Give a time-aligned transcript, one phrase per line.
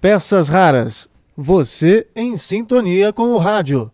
[0.00, 1.08] Peças raras.
[1.36, 3.90] Você em sintonia com o rádio.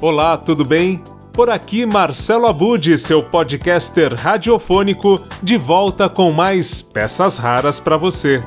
[0.00, 1.02] Olá, tudo bem?
[1.32, 8.42] Por aqui Marcelo Abud, seu podcaster radiofônico, de volta com mais peças raras para você.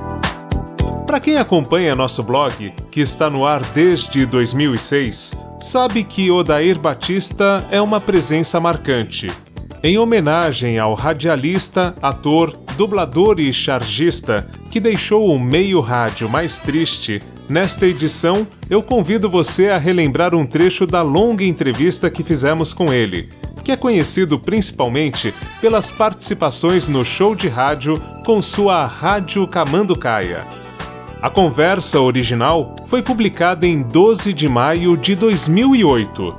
[1.06, 7.66] Para quem acompanha nosso blog, que está no ar desde 2006, sabe que Odair Batista
[7.70, 9.30] é uma presença marcante.
[9.84, 17.20] Em homenagem ao radialista, ator, dublador e chargista que deixou o meio rádio mais triste,
[17.50, 22.94] nesta edição eu convido você a relembrar um trecho da longa entrevista que fizemos com
[22.94, 23.30] ele,
[23.66, 30.46] que é conhecido principalmente pelas participações no show de rádio com sua Rádio Camanducaia.
[31.24, 36.38] A conversa original foi publicada em 12 de maio de 2008.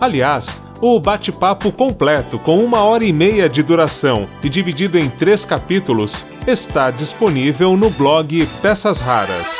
[0.00, 5.44] Aliás, o bate-papo completo, com uma hora e meia de duração e dividido em três
[5.44, 9.58] capítulos, está disponível no blog Peças Raras.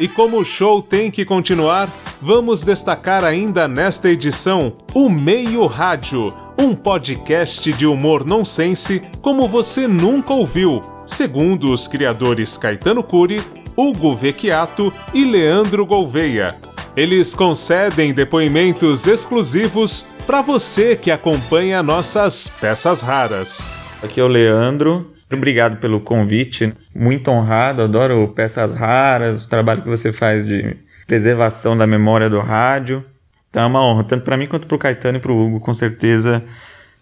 [0.00, 1.88] E como o show tem que continuar,
[2.20, 9.86] vamos destacar ainda nesta edição o Meio Rádio, um podcast de humor nonsense como você
[9.86, 13.42] nunca ouviu, segundo os criadores Caetano Cury,
[13.76, 23.00] Hugo Vecchiato e Leandro Gouveia eles concedem depoimentos exclusivos para você que acompanha nossas peças
[23.02, 23.66] raras.
[24.02, 25.10] Aqui é o Leandro.
[25.32, 26.74] Obrigado pelo convite.
[26.94, 30.76] Muito honrado, adoro peças raras, o trabalho que você faz de
[31.06, 33.02] preservação da memória do rádio.
[33.48, 35.60] Então é uma honra, tanto para mim quanto para o Caetano e para o Hugo,
[35.60, 36.42] com certeza,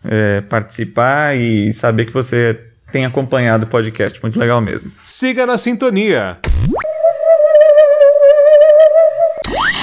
[0.04, 2.58] é, participar e saber que você
[2.92, 4.22] tem acompanhado o podcast.
[4.22, 4.90] Muito legal mesmo.
[5.04, 6.38] Siga na sintonia.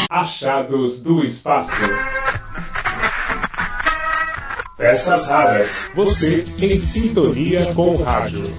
[0.09, 1.81] Achados do Espaço.
[4.77, 5.91] Peças raras.
[5.93, 8.49] Você em sintonia com o rádio.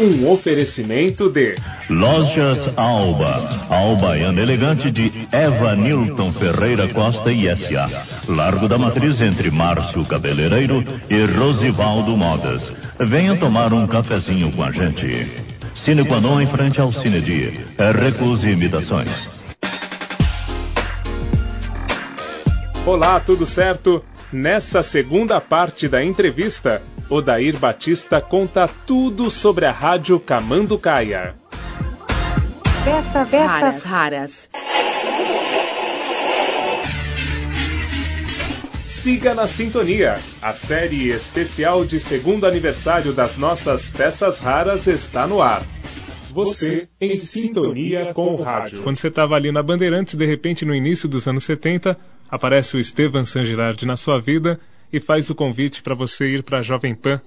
[0.00, 1.54] Um oferecimento de
[1.88, 3.40] Lojas Alba.
[3.70, 7.88] Alba Baiana Elegante de Eva Nilton Ferreira Costa e S.A.
[8.28, 12.62] Largo da Matriz entre Márcio Cabeleireiro e Rosivaldo Modas.
[12.98, 15.44] Venha tomar um cafezinho com a gente.
[15.84, 17.64] Cine Quanon em frente ao Cinedi.
[18.02, 19.35] Recuse imitações.
[22.86, 24.00] Olá, tudo certo?
[24.32, 26.80] Nessa segunda parte da entrevista,
[27.10, 31.34] Odair Batista conta tudo sobre a rádio Camanducaia.
[32.84, 33.82] Peças, Peças raras.
[33.82, 34.50] raras.
[38.84, 40.20] Siga na Sintonia.
[40.40, 45.64] A série especial de segundo aniversário das nossas peças raras está no ar.
[46.30, 48.82] Você em sintonia com o rádio.
[48.82, 51.98] Quando você estava ali na Bandeirantes, de repente no início dos anos 70,
[52.30, 54.60] aparece o Estevan San Girardi na sua vida
[54.92, 57.20] e faz o convite para você ir para a Jovem Pan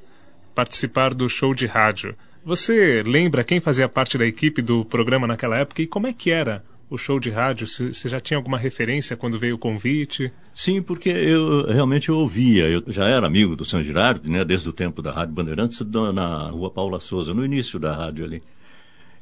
[0.55, 2.15] participar do show de rádio.
[2.43, 6.31] Você lembra quem fazia parte da equipe do programa naquela época e como é que
[6.31, 7.67] era o show de rádio?
[7.67, 10.31] Você já tinha alguma referência quando veio o convite?
[10.53, 12.67] Sim, porque eu realmente ouvia.
[12.67, 15.79] Eu já era amigo do San Girardi, né, desde o tempo da Rádio Bandeirantes,
[16.13, 18.41] na Rua Paula Souza, no início da rádio ali.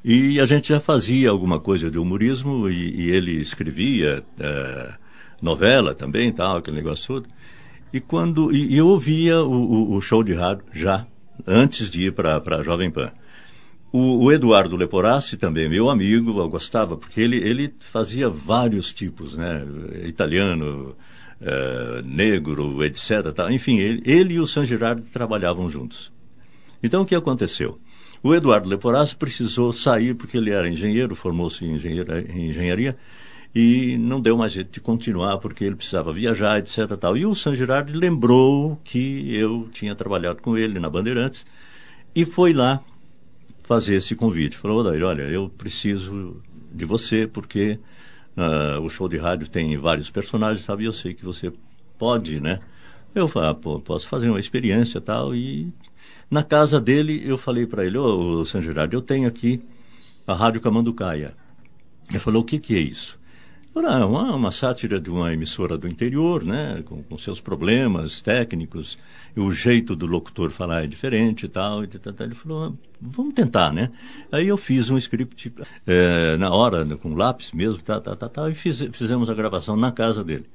[0.03, 4.23] E a gente já fazia alguma coisa de humorismo e, e ele escrevia.
[4.39, 4.93] É,
[5.41, 7.29] novela também, tal, aquele negócio todo.
[7.93, 11.05] E quando e, e eu ouvia o, o, o, show de rádio já
[11.45, 13.11] antes de ir para a Jovem Pan.
[13.91, 19.35] O, o, Eduardo Leporassi também, meu amigo, eu gostava, porque ele, ele fazia vários tipos,
[19.35, 19.65] né?
[20.03, 20.95] Italiano,
[21.41, 23.31] é, negro, etc.
[23.33, 23.49] Tal.
[23.49, 26.11] Enfim, ele, ele e o San Girardi trabalhavam juntos.
[26.83, 27.79] Então, o que aconteceu?
[28.21, 32.97] O Eduardo Leporassi precisou sair, porque ele era engenheiro, formou-se em, em engenharia,
[33.59, 36.95] e não deu mais jeito de continuar porque ele precisava viajar, etc.
[36.95, 37.17] Tal.
[37.17, 41.43] E o San Girardi lembrou que eu tinha trabalhado com ele na Bandeirantes
[42.15, 42.79] e foi lá
[43.63, 44.55] fazer esse convite.
[44.55, 46.39] Falou, Odair, olha, eu preciso
[46.71, 47.79] de você porque
[48.37, 50.85] uh, o show de rádio tem vários personagens, sabe?
[50.85, 51.51] Eu sei que você
[51.97, 52.59] pode, né?
[53.15, 55.33] Eu falei, ah, pô, posso fazer uma experiência tal.
[55.33, 55.73] E
[56.29, 59.59] na casa dele eu falei para ele, ô, oh, San Girardi, eu tenho aqui
[60.27, 61.33] a Rádio Camanducaia.
[62.07, 63.17] Ele falou, o que, que é isso?
[63.79, 68.97] Era uma, uma sátira de uma emissora do interior, né, com, com, seus problemas técnicos,
[69.35, 71.83] e o jeito do locutor falar é diferente e tal.
[71.83, 72.27] E tal, tal.
[72.27, 73.91] Ele falou, ah, vamos tentar, né?
[74.31, 75.53] Aí eu fiz um script
[75.85, 80.23] é, na hora, com lápis mesmo, tá, tá, e fiz, fizemos a gravação na casa
[80.23, 80.45] dele.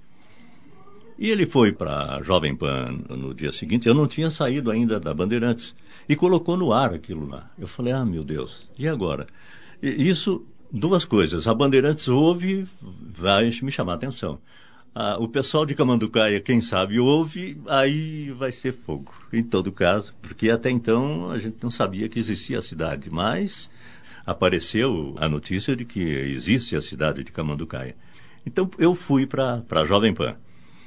[1.18, 4.98] E ele foi para a Jovem Pan no dia seguinte, eu não tinha saído ainda
[4.98, 5.74] da Bandeirantes,
[6.08, 7.48] e colocou no ar aquilo lá.
[7.58, 9.26] Eu falei, ah, meu Deus, e agora?
[9.82, 11.46] E isso duas coisas.
[11.46, 14.38] A Bandeirantes ouve, vai me chamar a atenção.
[14.94, 20.14] ah, o pessoal de Camanducaia, quem sabe, ouve, aí vai ser fogo, em todo caso,
[20.20, 23.70] porque até então a gente não sabia que existia a cidade, mas
[24.26, 27.96] apareceu a notícia de que existe a cidade de Camanducaia.
[28.44, 30.36] Então eu fui para a Jovem Pan.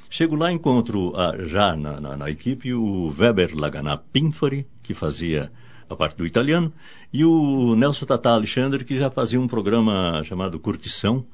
[0.08, 5.50] Chego lá, encontro ah, já na, na, na, equipe o Weber Laganá Pinfari, que fazia
[5.88, 6.72] a parte do italiano,
[7.12, 11.24] e o Nelson Tata Alexandre, que já fazia um programa chamado Curtição,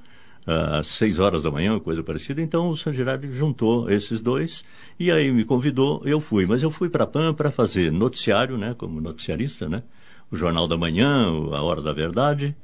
[0.46, 2.42] às seis horas da manhã, coisa parecida.
[2.42, 4.64] Então o San Gerardi juntou esses dois
[4.98, 6.46] e aí me convidou, eu fui.
[6.46, 9.82] Mas eu fui para a PAN para fazer noticiário, né, como noticiarista, né,
[10.30, 12.54] o Jornal da Manhã, a Hora da Verdade.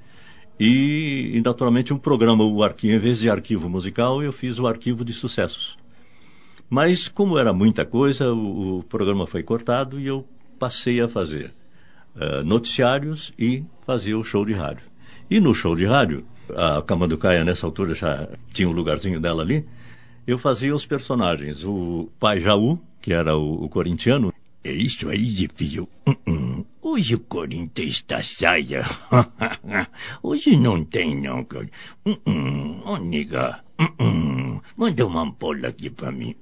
[0.58, 4.66] E, e naturalmente um programa, o arquivo, em vez de arquivo musical, eu fiz o
[4.66, 5.76] arquivo de sucessos.
[6.68, 10.26] Mas como era muita coisa, o, o programa foi cortado e eu
[10.58, 11.52] passei a fazer
[12.18, 14.84] uh, noticiários e fazer o show de rádio.
[15.30, 16.24] E no show de rádio,
[16.54, 19.64] a Camanducaia nessa altura já tinha um lugarzinho dela ali,
[20.26, 21.64] eu fazia os personagens.
[21.64, 24.32] O pai Jaú, que era o, o corintiano.
[24.62, 25.88] É isso aí, filho.
[26.06, 26.64] Uh -uh.
[26.82, 28.84] Hoje o Corinthians está saia.
[30.22, 31.40] Hoje não tem, não.
[31.40, 32.82] Uh -uh.
[32.84, 33.62] Oh, nega.
[33.78, 34.60] Uh -uh.
[34.76, 36.34] Manda uma ampola aqui para mim.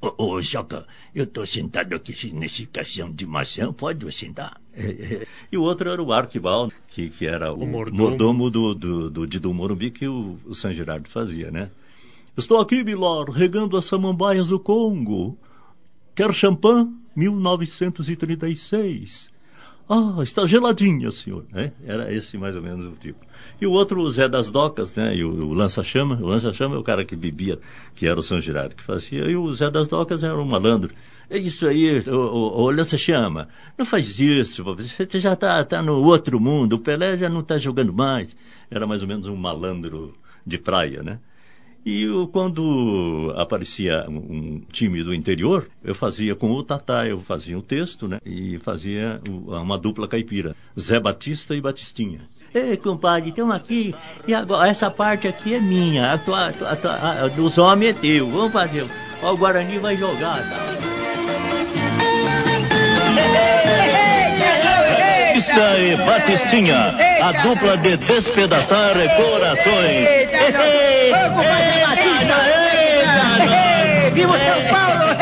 [0.00, 4.61] Ô, oh, Joca, eu tô sentado aqui nesse caixão de maçã, pode sentar?
[5.50, 9.26] E o outro era o Arquibald, que, que era o, o mordomo, mordomo do, do,
[9.26, 11.70] do Morumbi que o, o San Gerardo fazia, né?
[12.36, 15.38] Estou aqui, Milor, regando as samambaias do Congo.
[16.14, 16.90] Quer champanhe?
[17.14, 19.30] 1936.
[19.88, 21.44] Ah, está geladinha, senhor.
[21.52, 23.20] É, era esse mais ou menos o tipo.
[23.60, 25.14] E o outro, o Zé das Docas, né?
[25.14, 26.18] E o, o Lança-Chama.
[26.22, 27.58] O Lança-Chama é o cara que bebia,
[27.94, 29.26] que era o São Girardo que fazia.
[29.26, 30.94] E o Zé das Docas era um malandro.
[31.32, 33.48] É isso aí, o, o, o Lança-Chama.
[33.78, 36.74] Não faz isso, você já está tá no outro mundo.
[36.74, 38.36] O Pelé já não está jogando mais.
[38.70, 40.12] Era mais ou menos um malandro
[40.46, 41.18] de praia, né?
[41.86, 47.56] E eu, quando aparecia um time do interior, eu fazia com o Tatá, eu fazia
[47.56, 48.18] um texto, né?
[48.26, 52.28] E fazia uma dupla caipira, Zé Batista e Batistinha.
[52.54, 53.94] Ei, compadre, estamos aqui.
[54.28, 56.12] E agora, essa parte aqui é minha.
[56.12, 58.28] A tua, a tua, a dos homens é teu.
[58.28, 58.86] Vamos fazer.
[59.22, 60.91] O Guarani vai jogar, tá?
[65.42, 70.08] Batista e Batistinha, a dupla de despedaçar corações.
[74.12, 75.16] Viva São Paulo!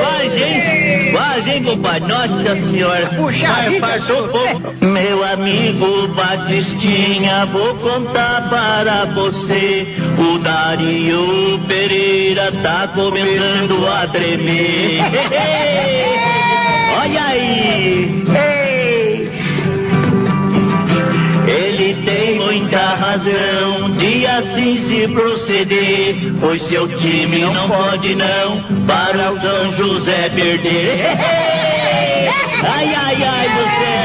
[0.00, 1.12] Quase, hein?
[1.12, 2.08] Quase, hein, compadre?
[2.08, 3.06] Nossa Senhora.
[3.16, 3.48] Puxa,
[3.80, 4.84] fartou pouco.
[4.84, 9.96] Meu amigo Batistinha, vou contar para você.
[10.18, 15.00] O Dario Pereira tá começando a tremer.
[17.00, 17.80] Olha aí!
[22.04, 29.40] tem muita razão de assim se proceder, pois seu time não pode não para o
[29.40, 30.96] São José perder.
[32.62, 33.99] Ai, ai, ai do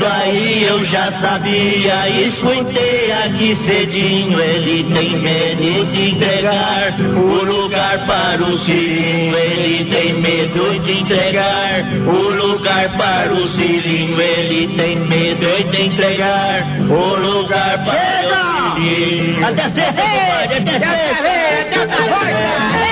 [0.00, 4.40] Isso aí eu já sabia, escutei aqui cedinho.
[4.40, 9.36] Ele tem medo de entregar o lugar para o Cirinho.
[9.36, 14.18] Ele tem medo de entregar o lugar para o Cirinho.
[14.18, 19.44] Ele tem medo de entregar o lugar para o Cirinho.
[19.48, 21.82] Até compadre, até sexta!
[21.82, 22.89] Até sexta!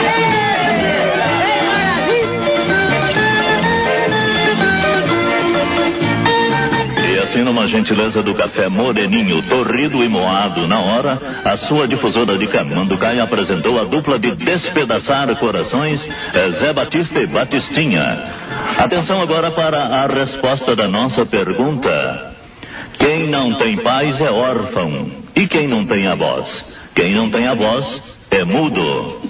[7.39, 12.47] Assim numa gentileza do café moreninho, torrido e moado na hora, a sua difusora de
[12.49, 16.01] Camanducaia apresentou a dupla de despedaçar corações,
[16.35, 18.35] é Zé Batista e Batistinha.
[18.79, 22.35] Atenção agora para a resposta da nossa pergunta.
[22.99, 26.67] Quem não tem pais é órfão, e quem não tem avós?
[26.95, 29.21] Quem não tem avós é mudo.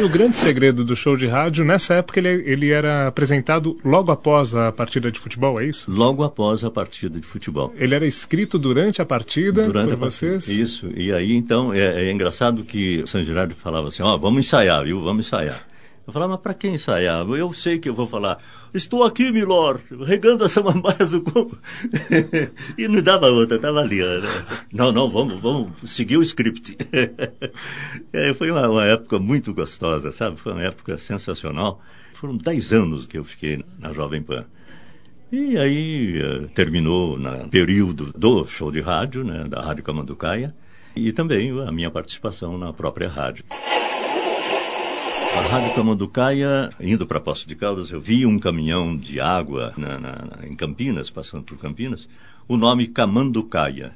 [0.00, 4.10] E o grande segredo do show de rádio, nessa época ele, ele era apresentado logo
[4.10, 5.90] após a partida de futebol, é isso?
[5.90, 7.70] Logo após a partida de futebol.
[7.76, 10.46] Ele era escrito durante a partida durante por a vocês?
[10.46, 10.62] Partida.
[10.62, 14.18] Isso, e aí então é, é engraçado que o São Gerardo falava assim, ó, oh,
[14.18, 15.60] vamos ensaiar, viu, vamos ensaiar.
[16.10, 17.24] Eu falava, mas para quem ensaiar?
[17.28, 18.42] Eu sei que eu vou falar,
[18.74, 21.22] estou aqui, Milor, regando as samambaias do
[22.76, 24.00] e não dava outra, estava ali.
[24.00, 24.28] Né?
[24.72, 26.76] Não, não, vamos, vamos seguir o script.
[28.12, 30.36] é, foi uma, uma, época muito gostosa, sabe?
[30.36, 31.80] Foi uma época sensacional.
[32.14, 34.44] Foram dez anos que eu fiquei na Jovem Pan.
[35.30, 40.52] E aí uh, terminou no período do show de rádio, né, da Rádio Camanducaia,
[40.96, 43.44] e também a minha participação na própria rádio.
[45.32, 49.98] A Rádio Camanducaia, indo para Poço de Caldas, eu vi um caminhão de água na,
[49.98, 52.08] na, em Campinas, passando por Campinas,
[52.48, 53.92] o nome Camanducaia.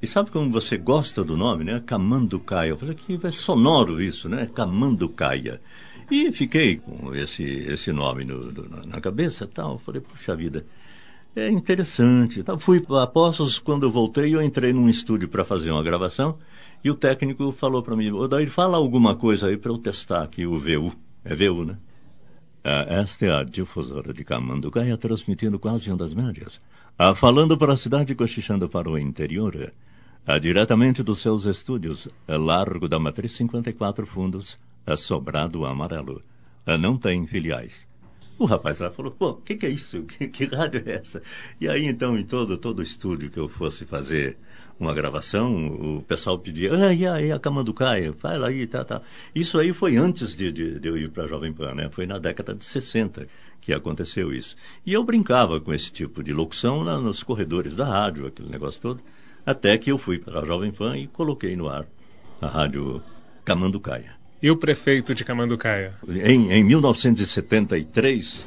[0.00, 1.82] E sabe como você gosta do nome, né?
[1.84, 2.70] Camanducaia.
[2.70, 4.48] Eu falei que é sonoro isso, né?
[4.54, 5.60] Camanducaia.
[6.10, 9.78] E fiquei com esse, esse nome no, no, na cabeça tal.
[9.78, 10.64] Falei, puxa vida,
[11.34, 12.40] é interessante.
[12.40, 16.38] Então, fui a Poços, quando eu voltei, eu entrei num estúdio para fazer uma gravação
[16.84, 20.46] e o técnico falou para mim, Daí, fala alguma coisa aí para eu testar aqui
[20.46, 20.92] o VU.
[21.24, 21.78] É VU, né?
[22.62, 26.60] Ah, esta é a difusora de Camanducaia transmitindo quase ondas médias.
[26.98, 29.72] Ah, falando para a cidade cochichando para o interior.
[30.26, 34.58] Ah, diretamente dos seus estúdios, Largo da Matriz 54 Fundos,
[34.98, 36.20] Sobrado Amarelo.
[36.78, 37.86] Não tem filiais.
[38.38, 40.02] O rapaz lá falou, pô, o que, que, é isso?
[40.02, 41.22] Que, que, rádio é essa?
[41.60, 44.36] E aí, então, em todo, todo estúdio que eu fosse fazer
[44.78, 45.66] uma gravação,
[45.98, 49.00] o pessoal pedia, ai, ai, a Camanducaia, vai lá aí, tá, tá.
[49.34, 51.88] Isso aí foi antes de, de, de eu ir para a Jovem Pan, né?
[51.90, 53.26] Foi na década de 60
[53.60, 54.56] que aconteceu isso.
[54.84, 58.80] E eu brincava com esse tipo de locução na, nos corredores da rádio, aquele negócio
[58.80, 59.00] todo,
[59.46, 61.86] até que eu fui para a Jovem Pan e coloquei no ar
[62.40, 63.02] a rádio
[63.44, 64.12] Camanducaia.
[64.42, 65.94] E o prefeito de Camanducaia?
[66.06, 68.46] Em, em 1973,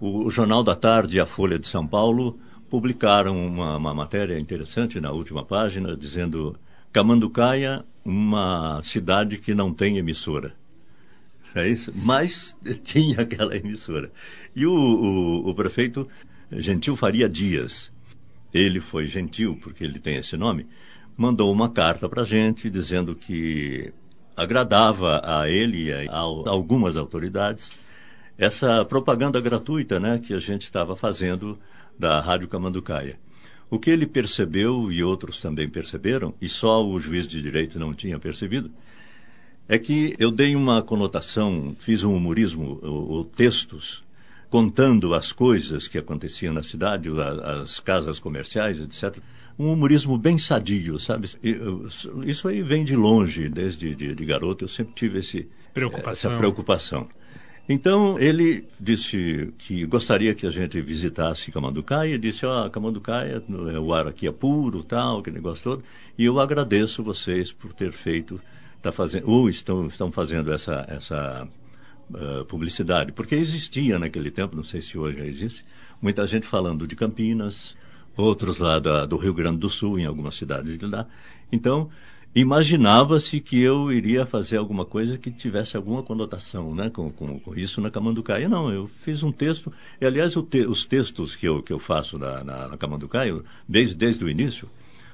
[0.00, 2.38] o, o, Jornal da Tarde e a Folha de São Paulo
[2.72, 6.56] publicaram uma, uma matéria interessante na última página, dizendo
[6.90, 10.54] Camanducaia, uma cidade que não tem emissora.
[11.54, 11.92] É isso?
[11.94, 14.10] Mas tinha aquela emissora.
[14.56, 16.08] E o, o, o prefeito
[16.50, 17.92] Gentil Faria Dias,
[18.54, 20.66] ele foi gentil porque ele tem esse nome,
[21.14, 23.92] mandou uma carta para a gente dizendo que
[24.34, 27.70] agradava a ele e a, algumas autoridades
[28.38, 31.58] essa propaganda gratuita né, que a gente estava fazendo
[31.98, 33.16] da Rádio Camanducaia.
[33.70, 37.94] O que ele percebeu e outros também perceberam, e só o juiz de direito não
[37.94, 38.70] tinha percebido,
[39.68, 44.02] é que eu dei uma conotação, fiz um humorismo, ou, textos,
[44.50, 47.08] contando as coisas que aconteciam na cidade,
[47.62, 49.22] as casas comerciais, etc
[49.58, 51.28] um humorismo bem sadio, sabe?
[52.26, 56.30] Isso aí vem de longe, desde de, de garoto, eu sempre tive esse, preocupação.
[56.30, 57.08] essa preocupação.
[57.68, 63.42] Então, ele disse que gostaria que a gente visitasse Camanducaia, e disse, ó, oh, Camanducaia,
[63.80, 65.84] o ar aqui é puro, tal, aquele negócio todo,
[66.18, 68.40] e eu agradeço vocês por ter feito,
[68.82, 71.48] tá fazendo, ou estão, estão fazendo essa, essa
[72.10, 75.64] uh, publicidade, porque existia naquele tempo, não sei se hoje já existe,
[76.00, 77.76] muita gente falando de Campinas,
[78.16, 81.06] outros lá da, do Rio Grande do Sul, em algumas cidades de lá.
[81.50, 81.88] Então,
[82.34, 87.54] imaginava-se que eu iria fazer alguma coisa que tivesse alguma conotação né, com, com, com
[87.54, 88.48] isso na Camanducaia.
[88.48, 92.18] Não, eu fiz um texto, e aliás, te, os textos que eu, que eu faço
[92.18, 94.68] na, na, na Camanducaia, desde, desde o início,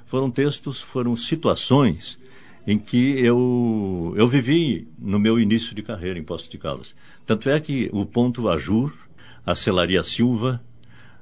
[0.07, 2.19] foram textos, foram situações
[2.67, 6.95] em que eu, eu vivi no meu início de carreira em Poços de Caldas.
[7.27, 8.93] Tanto é que o Ponto Ajur,
[9.45, 10.63] a Celaria Silva,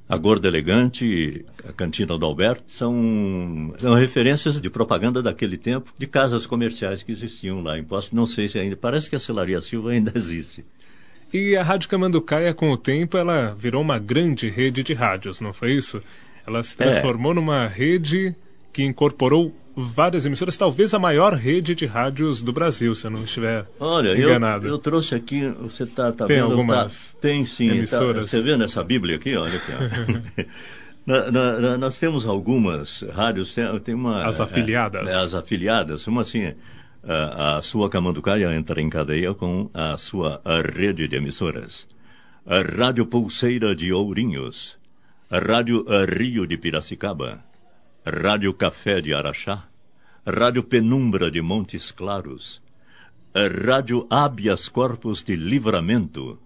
[0.08, 6.06] a Gorda Elegante, a Cantina do Alberto, são, são referências de propaganda daquele tempo, de
[6.06, 8.12] casas comerciais que existiam lá em Poços.
[8.12, 10.64] Não sei se ainda, parece que a Celaria Silva ainda existe.
[11.32, 15.52] E a Rádio Camanducaia, com o tempo, ela virou uma grande rede de rádios, não
[15.52, 16.00] foi isso?
[16.46, 17.34] Ela se transformou é.
[17.34, 18.34] numa rede
[18.76, 23.24] que incorporou várias emissoras, talvez a maior rede de rádios do Brasil, se eu não
[23.24, 24.66] estiver Olha, enganado.
[24.66, 26.50] Eu, eu trouxe aqui, você está tá tem vendo?
[26.50, 27.70] Algumas tá, tem sim.
[27.70, 28.30] Tá, emissoras.
[28.30, 29.34] Tá, você vê nessa Bíblia aqui?
[29.34, 30.44] Olha aqui.
[31.06, 34.26] na, na, na, nós temos algumas rádios, tem, tem uma...
[34.26, 35.10] As afiliadas.
[35.10, 36.52] É, é, as afiliadas, uma assim...
[37.02, 41.86] A, a sua Camanducaia entra em cadeia com a sua a rede de emissoras.
[42.44, 44.76] A Rádio Pulseira de Ourinhos,
[45.30, 47.45] a Rádio Rio de Piracicaba,
[48.08, 49.64] Rádio Café de Araxá,
[50.24, 52.62] Rádio Penumbra de Montes Claros,
[53.34, 56.38] Rádio Habeas Corpus de Livramento,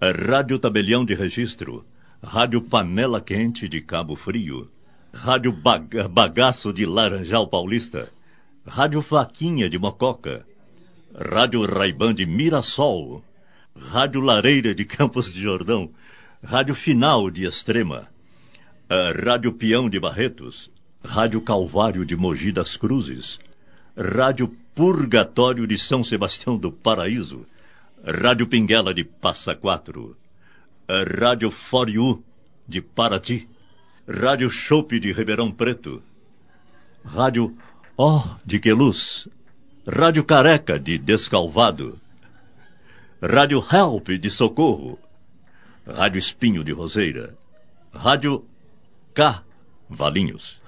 [0.00, 1.84] Rádio Tabelião de Registro,
[2.22, 4.70] Rádio Panela Quente de Cabo Frio,
[5.12, 8.08] Rádio Bag Bagaço de Laranjal Paulista,
[8.64, 10.46] Rádio Faquinha de Mococa,
[11.12, 13.24] Rádio Raiban de Mirassol,
[13.74, 15.90] Rádio Lareira de Campos de Jordão,
[16.44, 18.06] Rádio Final de Extrema,
[18.88, 20.70] Rádio Peão de Barretos,
[21.04, 23.40] Rádio Calvário de Mogi das Cruzes,
[23.96, 27.44] Rádio Purgatório de São Sebastião do Paraíso,
[28.04, 30.16] Rádio Pinguela de Passa Quatro,
[30.88, 32.22] Rádio Foriú
[32.66, 33.48] de Paraty,
[34.08, 36.02] Rádio Chope de Ribeirão Preto,
[37.04, 37.56] Rádio
[37.98, 39.28] Ó oh, de Queluz,
[39.86, 42.00] Rádio Careca de Descalvado,
[43.20, 44.98] Rádio Help de Socorro,
[45.86, 47.36] Rádio Espinho de Roseira,
[47.92, 48.44] Rádio
[49.12, 49.42] K
[49.90, 50.61] Valinhos.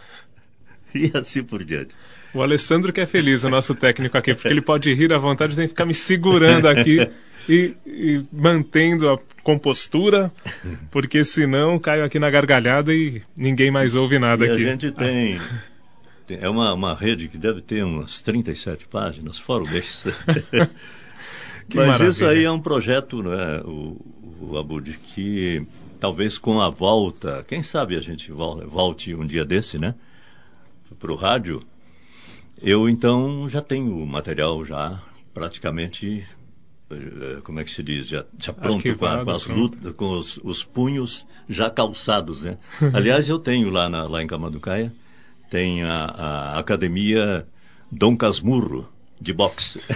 [0.99, 1.95] e assim por diante.
[2.33, 5.55] O Alessandro que é feliz, o nosso técnico aqui, porque ele pode rir à vontade,
[5.57, 7.09] tem que ficar me segurando aqui.
[7.49, 10.33] e, e mantendo a compostura,
[10.91, 14.67] porque senão caio aqui na gargalhada e ninguém mais ouve nada e aqui.
[14.67, 15.39] A gente tem.
[16.29, 20.03] É uma, uma rede que deve ter umas 37 páginas, fora o mês.
[21.69, 22.11] Que Mas maravilha.
[22.11, 23.97] isso aí é um projeto, né, o,
[24.39, 25.67] o Abud, que
[25.99, 29.95] talvez com a volta, quem sabe a gente vol- volte um dia desse, né,
[30.99, 31.63] para o rádio.
[32.63, 35.01] Eu então já tenho o material já
[35.35, 36.25] praticamente,
[36.91, 39.93] eh, como é que se diz, já, já pronto com, a- Arquivado, com as lutas,
[39.95, 42.57] com os, os punhos já calçados, né.
[42.95, 44.93] Aliás, eu tenho lá, na, lá em Camanducaia,
[45.51, 47.45] tem a, a academia
[47.91, 48.89] Dom Casmurro
[49.21, 49.81] de boxe.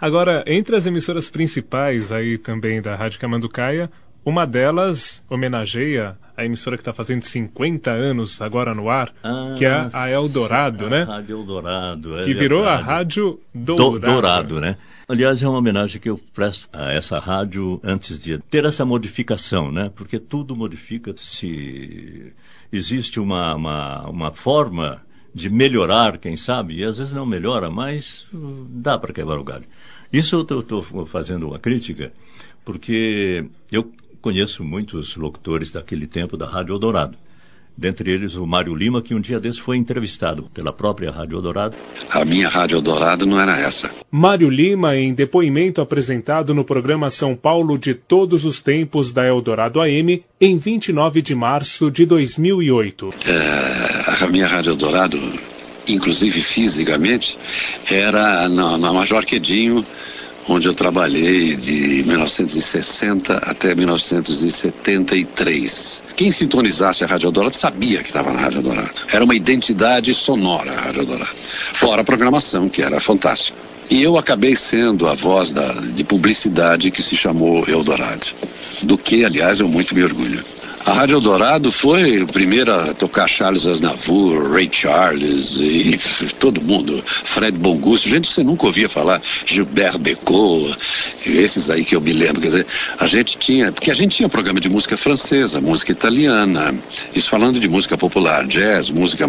[0.00, 3.88] Agora, entre as emissoras principais aí também da Rádio Camanducaia,
[4.24, 9.12] uma delas homenageia a emissora que está fazendo 50 anos agora no ar,
[9.58, 11.02] que é a Eldorado, a né?
[11.02, 12.18] Rádio Eldorado.
[12.18, 12.88] é Que virou a verdade.
[12.88, 14.06] Rádio Do- Dourado.
[14.12, 14.76] Dourado, né?
[15.08, 19.70] Aliás, é uma homenagem que eu presto a essa rádio antes de ter essa modificação,
[19.70, 19.90] né?
[19.94, 22.32] Porque tudo modifica se
[22.72, 25.02] existe uma, uma, uma forma
[25.34, 28.24] de melhorar, quem sabe, e às vezes não melhora, mas
[28.68, 29.64] dá para quebrar o galho.
[30.10, 32.10] Isso eu estou fazendo uma crítica,
[32.64, 33.90] porque eu
[34.22, 37.18] conheço muitos locutores daquele tempo da Rádio Eldorado.
[37.76, 41.74] Dentre eles o Mário Lima, que um dia desse foi entrevistado pela própria Rádio Eldorado.
[42.10, 43.90] A minha Rádio Eldorado não era essa.
[44.10, 49.80] Mário Lima, em depoimento apresentado no programa São Paulo de Todos os Tempos da Eldorado
[49.80, 53.14] AM, em 29 de março de 2008.
[53.24, 55.18] É, a minha Rádio Eldorado,
[55.88, 57.36] inclusive fisicamente,
[57.90, 59.84] era na, na Major Quedinho,
[60.48, 66.02] onde eu trabalhei de 1960 até 1973.
[66.16, 68.92] Quem sintonizasse a Rádio Eldorado sabia que estava na Rádio Eldorado.
[69.08, 71.36] Era uma identidade sonora a Rádio Eldorado.
[71.74, 73.56] Fora a programação, que era fantástica.
[73.90, 78.26] E eu acabei sendo a voz da, de publicidade que se chamou Eldorado.
[78.82, 80.44] Do que, aliás, eu muito me orgulho.
[80.84, 85.96] A Rádio Eldorado foi a primeira a tocar Charles Aznavour, Ray Charles e
[86.40, 90.76] todo mundo, Fred Bongusto, gente que você nunca ouvia falar, Gilbert Becot,
[91.24, 92.66] esses aí que eu me lembro, quer dizer,
[92.98, 96.74] a gente tinha, porque a gente tinha programa de música francesa, música italiana,
[97.14, 99.24] isso falando de música popular, jazz, música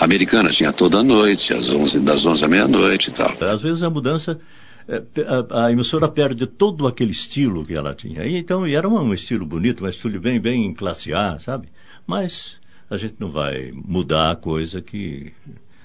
[0.00, 3.32] americana, tinha toda noite, às 11, das 11 à meia-noite e tal.
[3.40, 4.40] Às vezes a mudança,
[4.88, 8.24] a, a emissora perde todo aquele estilo que ela tinha.
[8.24, 11.68] E, então, e era um, estilo bonito, um estilo bem, bem classe A, sabe?
[12.06, 15.32] Mas a gente não vai mudar a coisa que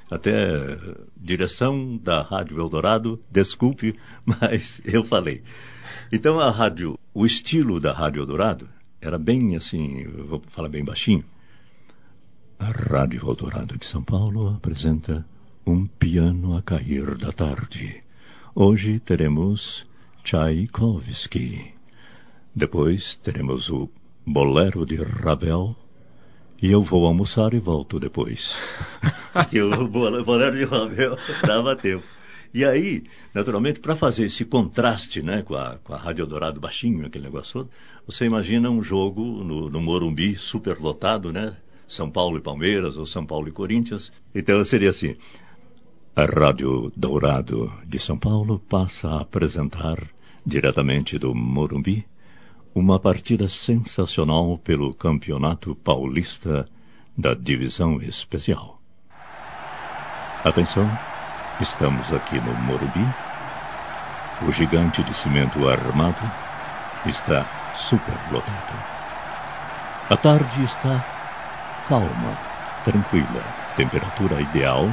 [0.09, 0.77] até
[1.17, 5.43] direção da Rádio Eldorado, desculpe, mas eu falei.
[6.11, 8.69] Então a rádio, o estilo da Rádio Eldorado
[9.01, 11.25] era bem assim, vou falar bem baixinho.
[12.59, 15.25] A Rádio Eldorado de São Paulo apresenta
[15.65, 18.02] Um Piano a Cair da Tarde.
[18.55, 19.85] Hoje teremos
[20.23, 21.73] Tchaikovsky.
[22.55, 23.89] Depois teremos o
[24.25, 25.75] Bolero de Ravel.
[26.61, 28.55] E eu vou almoçar e volto depois.
[29.51, 32.03] e o bole- Bolero de Ravel dava tempo.
[32.53, 37.07] E aí, naturalmente, para fazer esse contraste né, com, a, com a Rádio Eldorado baixinho,
[37.07, 37.69] aquele negócio todo,
[38.05, 41.55] você imagina um jogo no, no Morumbi superlotado, né?
[41.87, 44.11] São Paulo e Palmeiras, ou São Paulo e Corinthians.
[44.33, 45.15] Então seria assim:
[46.15, 49.97] a Rádio Dourado de São Paulo passa a apresentar,
[50.45, 52.05] diretamente do Morumbi,
[52.75, 56.69] uma partida sensacional pelo Campeonato Paulista
[57.17, 58.79] da Divisão Especial.
[60.43, 60.87] Atenção,
[61.59, 63.07] estamos aqui no Morumbi.
[64.47, 66.31] O gigante de cimento armado
[67.07, 68.77] está superlotado.
[70.11, 71.03] A tarde está
[71.87, 72.37] calma,
[72.83, 73.43] tranquila,
[73.75, 74.87] temperatura ideal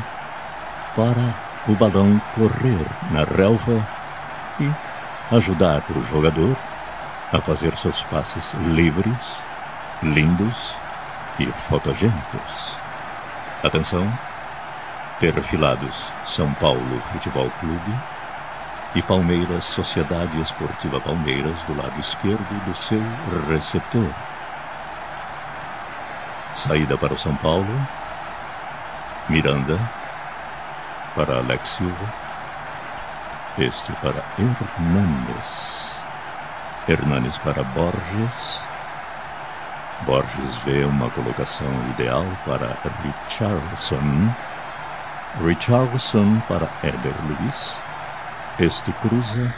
[0.94, 1.34] para
[1.68, 3.86] o balão correr na relva
[4.58, 4.70] e
[5.34, 6.56] ajudar o jogador
[7.32, 9.36] a fazer seus passes livres,
[10.02, 10.74] lindos
[11.38, 12.74] e fotogênicos.
[13.62, 14.10] Atenção,
[15.20, 17.94] perfilados São Paulo Futebol Clube
[18.94, 23.02] e Palmeiras Sociedade Esportiva Palmeiras do lado esquerdo do seu
[23.48, 24.10] receptor.
[26.54, 27.68] Saída para o São Paulo,
[29.28, 29.78] Miranda
[31.20, 32.14] para Alex Silva,
[33.58, 35.94] este para Hernanes,
[36.88, 38.60] Hernanes para Borges,
[40.06, 44.34] Borges vê uma colocação ideal para Richardson,
[45.44, 47.74] Richardson para Éder Luiz,
[48.58, 49.54] este cruza,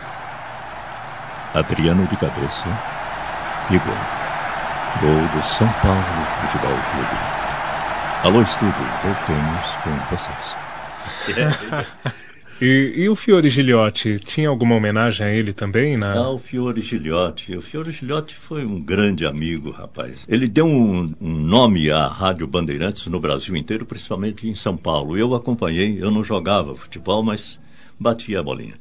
[1.55, 2.67] Adriano de cabeça
[3.71, 3.95] e gol.
[5.01, 7.21] Gol do São Paulo Futebol Clube.
[8.25, 10.72] Alô, estúdio, voltemos com vocês.
[12.65, 15.97] E, e o Fiore Giliotti, tinha alguma homenagem a ele também?
[15.97, 16.13] Na...
[16.13, 17.57] Ah, o Fiore Giliotti.
[17.57, 20.25] O Fiore Giliotti foi um grande amigo, rapaz.
[20.29, 25.19] Ele deu um, um, nome à Rádio Bandeirantes no Brasil inteiro, principalmente em São Paulo.
[25.19, 27.59] Eu acompanhei, eu não jogava futebol, mas
[27.99, 28.75] batia a bolinha.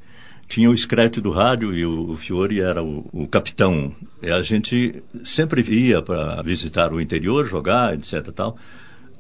[0.47, 3.91] Tinha o escrete do rádio e o, o Fiore era o, o capitão.
[4.21, 8.31] E a gente sempre ia para visitar o interior, jogar, etc.
[8.31, 8.55] Tal.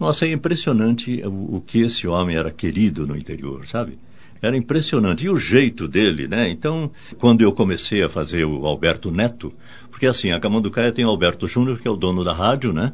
[0.01, 3.99] Nossa, é impressionante o, o que esse homem era querido no interior, sabe?
[4.41, 5.25] Era impressionante.
[5.25, 6.49] E o jeito dele, né?
[6.49, 9.53] Então, quando eu comecei a fazer o Alberto Neto,
[9.91, 12.93] porque assim, a Camanducaia tem o Alberto Júnior, que é o dono da rádio, né?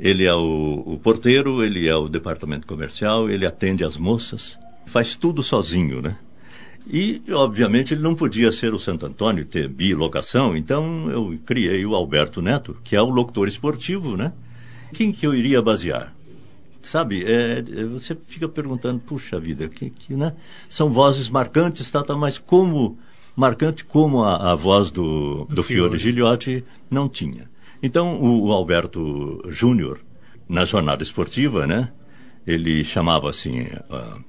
[0.00, 5.14] Ele é o, o, porteiro, ele é o departamento comercial, ele atende as moças, faz
[5.14, 6.16] tudo sozinho, né?
[6.90, 11.94] E, obviamente, ele não podia ser o Santo Antônio, ter bilocação, então eu criei o
[11.94, 14.32] Alberto Neto, que é o locutor esportivo, né?
[14.92, 16.12] Quem que eu iria basear?
[16.82, 20.34] Sabe, é, é, você fica perguntando, puxa vida, que, que, né?
[20.68, 22.98] São vozes marcantes, tá, tá, mas como
[23.34, 27.50] marcante como a, a voz do, do, do Fiore Giliotti não tinha.
[27.82, 30.00] Então, o, o Alberto Júnior,
[30.48, 31.90] na jornada esportiva, né?
[32.46, 34.24] Ele chamava assim, uh,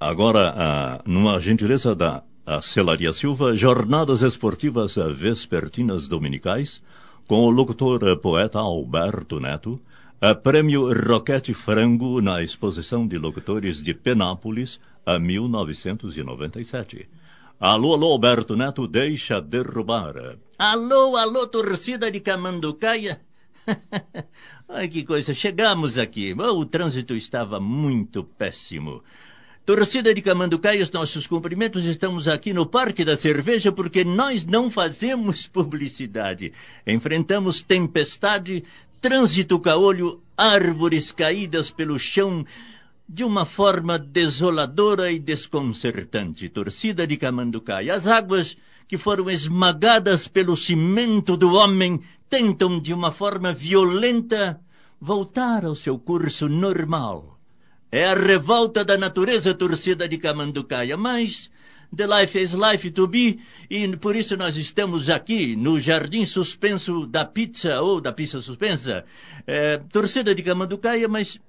[0.00, 2.22] agora, uh, numa gentileza da
[2.62, 6.82] Celaria Silva, Jornadas Esportivas Vespertinas Dominicais,
[7.26, 9.78] com o locutor uh, poeta Alberto Neto,
[10.20, 17.08] a Prêmio Roquete Frango na Exposição de Locutores de Penápolis, a 1997.
[17.60, 20.36] Alô, alô, Alberto Neto, deixa derrubar.
[20.58, 23.20] Alô, alô, torcida de Camanducaia.
[24.68, 26.34] Ai, que coisa, chegamos aqui.
[26.34, 29.04] O trânsito estava muito péssimo.
[29.68, 31.84] Torcida de Camanducaia, os nossos cumprimentos.
[31.84, 36.54] Estamos aqui no Parque da Cerveja porque nós não fazemos publicidade.
[36.86, 38.64] Enfrentamos tempestade,
[39.00, 42.44] trânsito caolho, árvores caídas pelo chão,
[43.08, 46.48] de uma forma desoladora e desconcertante.
[46.48, 47.94] Torcida de Camanducaia.
[47.94, 48.56] As águas
[48.86, 54.60] que foram esmagadas pelo cimento do homem tentam, de uma forma violenta,
[55.00, 57.38] voltar ao seu curso normal.
[57.90, 61.50] É a revolta da natureza torcida de Camanducaia, mas
[61.94, 67.06] The Life is Life to Be, e por isso nós estamos aqui no Jardim Suspenso
[67.06, 69.04] da Pizza, ou da Pizza Suspensa.
[69.46, 71.40] É, torcida de Camanducaia, mas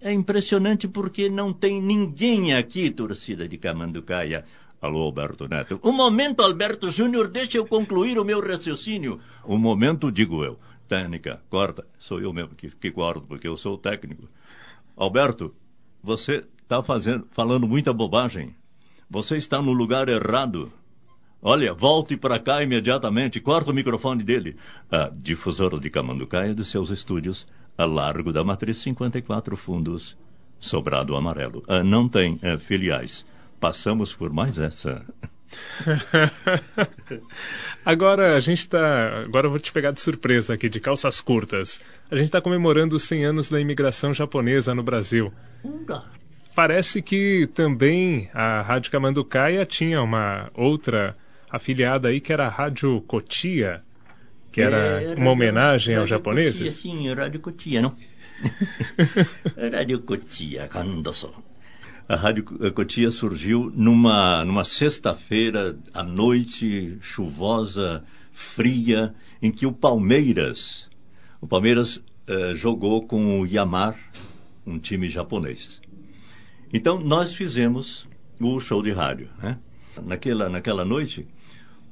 [0.00, 4.44] é impressionante porque não tem ninguém aqui, torcida de Camanducaia.
[4.82, 5.80] Alô, Alberto Neto.
[5.82, 9.18] Um momento, Alberto Júnior, deixa eu concluir o meu raciocínio.
[9.46, 10.58] Um momento, digo eu.
[10.86, 11.86] Técnica, corta.
[11.98, 14.26] Sou eu mesmo que, que corto, porque eu sou o técnico.
[14.96, 15.54] Alberto,
[16.02, 18.54] você está falando muita bobagem.
[19.14, 20.72] Você está no lugar errado.
[21.40, 23.38] Olha, volte para cá imediatamente.
[23.38, 24.56] Corta o microfone dele.
[24.90, 27.46] A difusora de Camanducaia dos seus estúdios,
[27.78, 30.16] a largo da Matriz 54 Fundos,
[30.58, 31.62] Sobrado Amarelo.
[31.68, 33.24] Ah, não tem ah, filiais.
[33.60, 35.06] Passamos por mais essa.
[37.86, 39.20] agora a gente está.
[39.20, 41.80] Agora eu vou te pegar de surpresa aqui, de calças curtas.
[42.10, 45.32] A gente está comemorando os 100 anos da imigração japonesa no Brasil.
[46.54, 51.16] Parece que também a Rádio Camanducaia tinha uma outra
[51.50, 53.82] afiliada aí que era a Rádio Cotia,
[54.52, 56.58] que era é, uma homenagem aos japoneses.
[56.58, 57.96] Cotia, sim, Rádio Cotia, não?
[59.72, 61.34] Rádio Cotia, Kandoso.
[62.08, 69.12] A Rádio Cotia surgiu numa, numa sexta-feira à noite, chuvosa, fria,
[69.42, 70.88] em que o Palmeiras,
[71.40, 73.98] o Palmeiras eh, jogou com o Yamar,
[74.66, 75.83] um time japonês.
[76.74, 78.04] Então, nós fizemos
[78.40, 79.56] o show de rádio, né?
[80.02, 81.24] Naquela, naquela noite,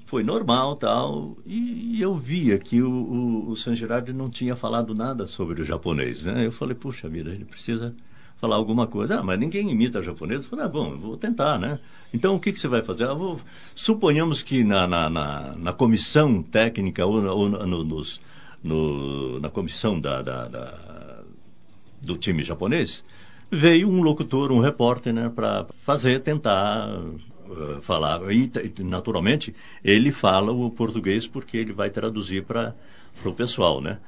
[0.07, 4.93] foi normal tal, e, eu via que o, o, o San Gerardo não tinha falado
[4.93, 6.45] nada sobre o japonês, né?
[6.45, 7.95] Eu falei, puxa vida, ele precisa
[8.41, 9.21] falar alguma coisa.
[9.21, 10.43] Ah, mas ninguém imita japonês.
[10.43, 11.79] Eu falei, ah, bom, vou tentar, né?
[12.13, 13.05] Então, o que, que você vai fazer?
[13.05, 13.41] Ah, vou...
[13.77, 18.21] Suponhamos que na, na, na, na, comissão técnica ou, ou no, nos,
[18.65, 21.23] no, na comissão da, da, da,
[22.03, 23.05] do time japonês,
[23.53, 28.21] veio um locutor, um repórter, né, para fazer, tentar uh, falar.
[28.33, 32.75] E, naturalmente, ele fala o português porque ele vai traduzir para
[33.23, 33.99] o pessoal, né?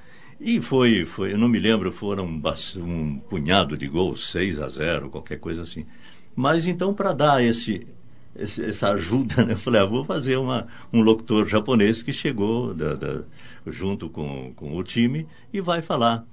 [0.41, 5.11] E foi, foi, eu não me lembro, foram um, punhado de gols, 6 a 0,
[5.11, 5.87] qualquer coisa assim.
[6.35, 7.87] Mas então, para dar esse,
[8.35, 12.75] esse, essa ajuda, né, eu falei, ah, vou fazer uma, um locutor japonês que chegou
[12.75, 13.21] da, da,
[13.67, 16.25] junto com, com o time e vai falar.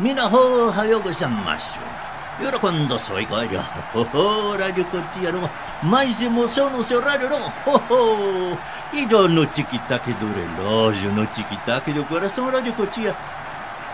[0.00, 2.15] Minaho hayo gozaimasu.
[2.39, 3.61] 喜んださいかいりゃ。
[3.93, 5.47] ほほラジオこっちやろ。
[5.83, 7.39] Mais emoção no seu rádio, não?
[7.65, 8.57] Ho, ho.
[8.93, 13.15] E do no tic-tac do relógio, no tic-tac do coração, rádio Cotia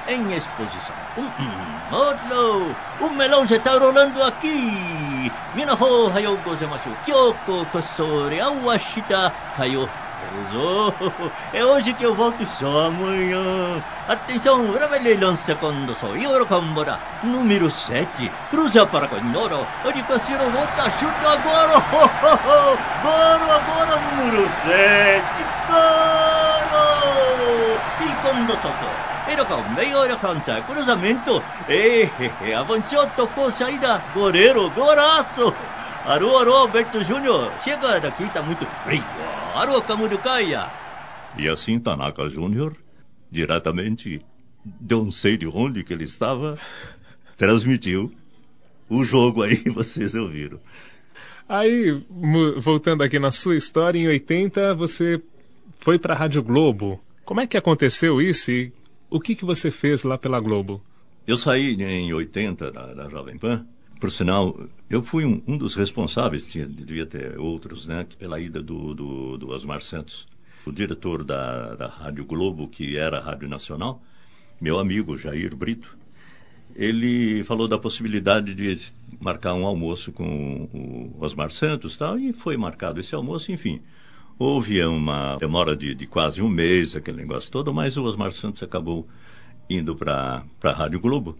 [0.07, 0.95] em exposição.
[1.17, 2.75] Um, um, outro.
[3.01, 5.31] O melão já está rolando aqui.
[5.53, 6.89] minaho hayo gozaimasu.
[7.05, 9.89] Kyoko kosore awashita kayo.
[11.52, 13.82] É hoje que eu volto só amanhã.
[14.08, 16.98] Atenção, Ravelei lança quando sou Yorokambora.
[17.22, 18.30] Número 7.
[18.50, 19.66] Cruza para Canhoro.
[19.84, 21.74] Oricaciro volta, chuta agora.
[23.02, 25.24] Goro agora, número 7.
[25.68, 26.92] Goro!
[28.00, 29.12] E quando soto.
[29.28, 31.42] Era com meio era cantar cruzamento.
[31.68, 32.08] Eh,
[32.54, 34.02] avançou, tocou saída.
[34.14, 35.54] Goleiro, golaço.
[36.04, 37.52] Alô, alô, Alberto Júnior.
[37.62, 39.04] Chega daqui, tá muito frio.
[39.54, 40.66] Alô, Camurucaia.
[41.36, 42.74] E assim Tanaka Júnior,
[43.30, 44.22] diretamente,
[44.80, 46.58] não sei de onde que ele estava,
[47.36, 48.10] transmitiu
[48.88, 50.58] o jogo aí, vocês ouviram.
[51.46, 51.92] Aí,
[52.56, 55.20] voltando aqui na sua história, em 80 você
[55.80, 56.98] foi para a Rádio Globo.
[57.22, 58.72] Como é que aconteceu isso e
[59.10, 60.82] o que, que você fez lá pela Globo?
[61.26, 63.66] Eu saí em 80 da, da Jovem Pan.
[64.02, 64.58] Por sinal,
[64.90, 69.38] eu fui um, um dos responsáveis, tinha, devia ter outros, né, pela ida do, do,
[69.38, 70.26] do Osmar Santos.
[70.66, 74.02] O diretor da, da Rádio Globo, que era a Rádio Nacional,
[74.60, 75.96] meu amigo Jair Brito,
[76.74, 78.76] ele falou da possibilidade de
[79.20, 83.80] marcar um almoço com o Osmar Santos tal, e foi marcado esse almoço, enfim.
[84.36, 88.64] Houve uma demora de, de quase um mês, aquele negócio todo, mas o Osmar Santos
[88.64, 89.06] acabou
[89.70, 91.38] indo para a Rádio Globo.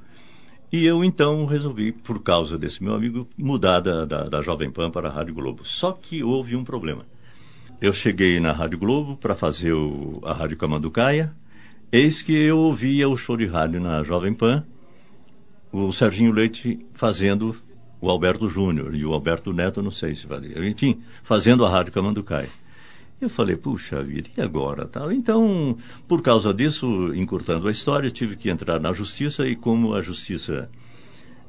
[0.72, 4.90] E eu então resolvi, por causa desse meu amigo, mudar da, da, da, Jovem Pan
[4.90, 5.66] para a Rádio Globo.
[5.66, 7.04] Só que houve um problema.
[7.78, 11.30] Eu cheguei na Rádio Globo para fazer o, a Rádio Camanducaia,
[11.92, 14.64] eis que eu ouvia o show de rádio na Jovem Pan,
[15.70, 17.54] o Serginho Leite fazendo
[18.00, 21.92] o Alberto Júnior e o Alberto Neto, não sei se fazia, enfim, fazendo a Rádio
[21.92, 22.48] Camanducaia.
[23.22, 24.84] Eu falei, puxa vida, e agora?
[24.84, 25.12] Tal?
[25.12, 30.02] Então, por causa disso, encurtando a história, tive que entrar na justiça e como a
[30.02, 30.68] justiça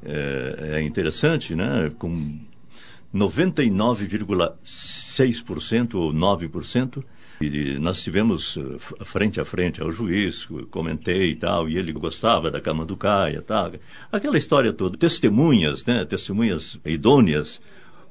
[0.04, 1.90] é, é interessante, né?
[1.98, 2.38] com
[3.12, 7.02] 99,6% ou 9%,
[7.40, 12.52] e nós tivemos eh, frente a frente ao juiz, comentei e tal, e ele gostava
[12.52, 13.72] da cama do Caia, tal.
[14.12, 14.96] Aquela história toda.
[14.96, 16.04] Testemunhas, né?
[16.04, 17.60] Testemunhas idôneas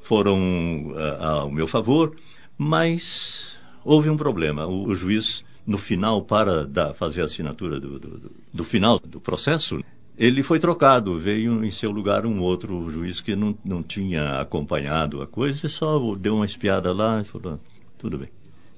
[0.01, 2.13] foram uh, ao meu favor,
[2.57, 3.52] mas
[3.83, 4.65] houve um problema.
[4.65, 9.19] O, o juiz, no final, para da, fazer a assinatura do, do, do, final do
[9.19, 9.83] processo,
[10.17, 11.17] ele foi trocado.
[11.17, 15.69] Veio em seu lugar um outro juiz que não, não tinha acompanhado a coisa e
[15.69, 17.59] só deu uma espiada lá e falou:
[17.97, 18.29] tudo bem.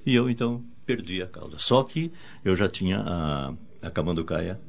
[0.05, 1.57] E eu, então, perdi a causa.
[1.57, 2.11] Só que
[2.43, 4.59] eu já tinha a, a Camanducaia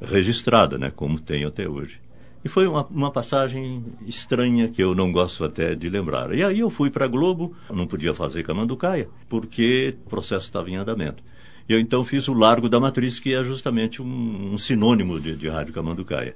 [0.00, 1.98] registrada, né, como tenho até hoje.
[2.44, 6.34] E foi uma, uma, passagem estranha que eu não gosto até de lembrar.
[6.34, 10.76] E aí eu fui para Globo, não podia fazer Camanducaia, porque o processo estava em
[10.76, 11.22] andamento.
[11.68, 15.48] Eu então fiz o Largo da Matriz, que é justamente um, um sinônimo de, de
[15.48, 16.34] Rádio Camanducaia.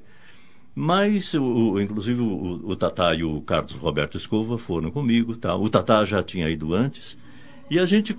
[0.79, 5.35] Mas, o, inclusive, o, o Tatá e o Carlos Roberto Escova foram comigo.
[5.35, 5.57] Tá?
[5.57, 7.17] O Tatá já tinha ido antes.
[7.71, 8.17] E a gente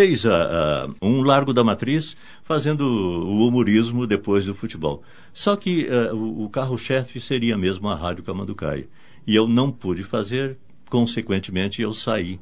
[0.00, 5.02] fez a, a, um Largo da Matriz fazendo o humorismo depois do futebol.
[5.34, 8.88] Só que uh, o, o carro-chefe seria mesmo a Rádio Camanducaia.
[9.26, 10.56] E eu não pude fazer,
[10.88, 12.40] consequentemente eu saí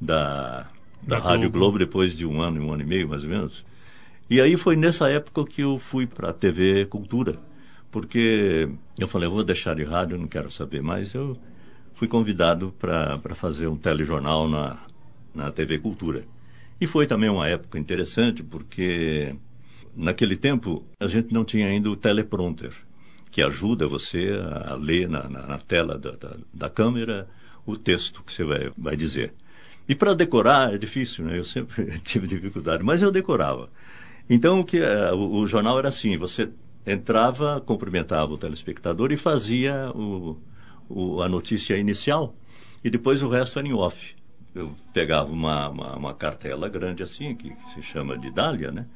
[0.00, 0.66] da,
[1.02, 1.58] da, da Rádio Globo.
[1.58, 3.66] Globo depois de um ano, um ano e meio mais ou menos.
[4.30, 7.38] E aí foi nessa época que eu fui para a TV Cultura,
[7.92, 8.66] porque
[8.98, 11.12] eu falei, eu vou deixar de rádio, não quero saber mais.
[11.12, 11.36] Eu
[11.92, 14.78] fui convidado para fazer um telejornal na,
[15.34, 16.24] na TV Cultura.
[16.80, 19.34] E foi também uma época interessante, porque
[19.96, 22.72] naquele tempo a gente não tinha ainda o teleprompter,
[23.30, 24.32] que ajuda você
[24.66, 27.28] a ler na, na, na tela da, da, da, câmera
[27.64, 29.32] o texto que você vai, vai dizer.
[29.88, 31.38] E para decorar é difícil, né?
[31.38, 33.68] Eu sempre tive dificuldade, mas eu decorava.
[34.28, 36.48] Então o, que, uh, o, o, jornal era assim: você
[36.86, 40.38] entrava, cumprimentava o telespectador e fazia o,
[40.88, 42.34] o, a notícia inicial,
[42.82, 44.14] e depois o resto era em off
[44.54, 48.86] eu pegava uma, uma, uma, cartela grande assim, que, se chama de dália, né?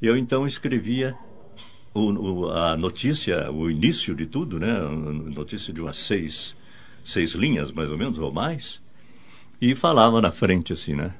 [0.00, 1.14] E eu então escrevia
[1.92, 4.80] o, o, a notícia, o início de tudo, né?
[5.34, 6.56] Notícia de umas seis,
[7.04, 8.80] seis linhas, mais ou menos, ou mais,
[9.60, 11.12] e falava na frente assim, né?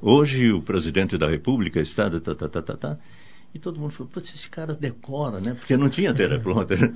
[0.00, 2.08] Hoje o presidente da República está...
[2.08, 2.98] Tá, tá, tá, tá, tá,
[3.54, 5.54] e todo mundo falou, putz, esse cara decora, né?
[5.54, 6.92] Porque não tinha teleprompter.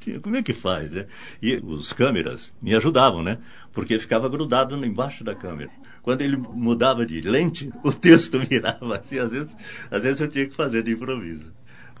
[0.00, 1.06] tinha, como é que faz, né?
[1.42, 3.38] E os câmeras me ajudavam, né?
[3.72, 5.70] Porque ficava grudado embaixo da câmera.
[6.02, 9.18] Quando ele mudava de lente, o texto virava assim.
[9.18, 9.56] Às vezes,
[9.90, 11.52] às vezes eu tinha que fazer de improviso.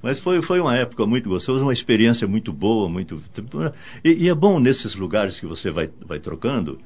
[0.02, 3.22] Mas foi, foi uma época muito gostosa, uma experiência muito boa, muito...
[4.04, 6.78] E, e é bom nesses lugares que você vai, vai trocando,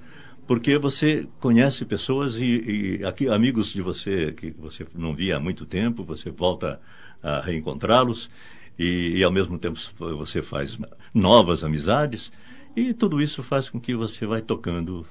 [0.48, 5.40] porque você conhece pessoas e, e aqui, amigos de você que você não via há
[5.40, 6.80] muito tempo, você volta
[7.22, 8.30] a reencontrá-los
[8.78, 9.78] e, e, ao mesmo tempo
[10.16, 10.78] você faz
[11.12, 12.32] novas amizades
[12.74, 15.06] E tudo isso faz com que você vai tocando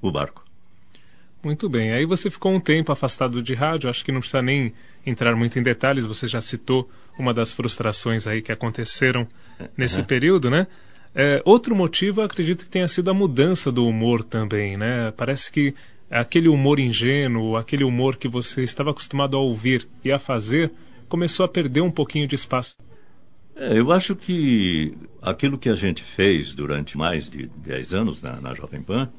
[0.00, 0.44] o barco.
[1.44, 1.92] Muito bem.
[1.92, 4.72] Aí você ficou um tempo afastado de rádio, acho que não precisa nem
[5.06, 9.28] entrar muito em detalhes, você já citou uma das frustrações aí que aconteceram
[9.76, 10.06] nesse uhum.
[10.06, 10.66] período, né?
[11.14, 15.12] É, outro motivo, acredito que tenha sido a mudança do humor também, né?
[15.16, 15.74] Parece que
[16.10, 20.70] aquele humor ingênuo, aquele humor que você estava acostumado a ouvir e a fazer,
[21.08, 22.76] começou a perder um pouquinho de espaço.
[23.54, 28.40] É, eu acho que aquilo que a gente fez durante mais de 10 anos na,
[28.40, 29.10] na Jovem Pan,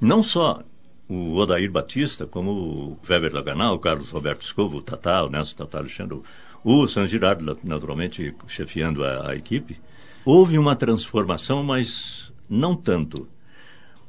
[0.00, 0.62] não só
[1.08, 5.56] o Odair Batista, como o Weber Laganal, o Carlos Roberto Escovo, o Tatá, o Nelson
[5.56, 6.20] Tatá Alexandre,
[6.62, 9.76] o San Girardo, naturalmente, chefiando a, a equipe,
[10.24, 13.26] houve uma transformação, mas não tanto.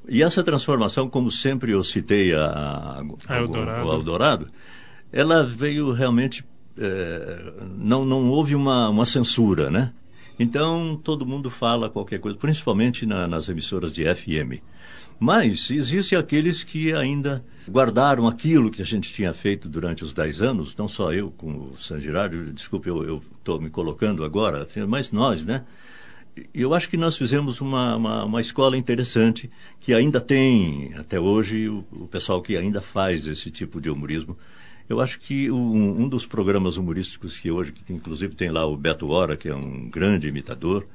[0.08, 3.88] E essa transformação, como sempre eu citei a, a, a Eldorado.
[3.88, 4.48] o Eldorado,
[5.12, 6.44] ela veio realmente.
[6.78, 9.92] É, não, não houve uma, uma censura, né?
[10.40, 14.62] Então todo mundo fala qualquer coisa, principalmente na, nas emissoras de FM.
[15.20, 20.42] Mas existem aqueles que ainda guardaram aquilo que a gente tinha feito durante os dez
[20.42, 25.12] anos, não só eu com o San Girardo, desculpe, eu estou me colocando agora, mas
[25.12, 25.64] nós, né?
[26.54, 31.68] Eu acho que nós fizemos uma, uma, uma, escola interessante que ainda tem, até hoje,
[31.68, 34.38] o, o, pessoal que ainda faz esse tipo de humorismo.
[34.90, 38.76] Eu acho que um, um dos programas humorísticos que hoje, que inclusive tem lá o
[38.76, 40.86] Beto Hora, que é um grande imitador,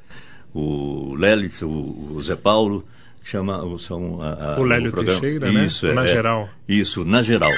[0.55, 2.85] o Lelis, o, o Zé Paulo,
[3.22, 5.94] que chama são a, a, o Lélio o programa, Teixeira, isso, né?
[5.94, 6.49] Na é, geral.
[6.68, 7.53] Isso, na geral.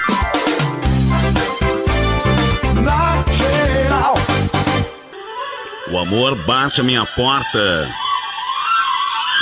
[5.90, 7.88] O amor bate a minha porta.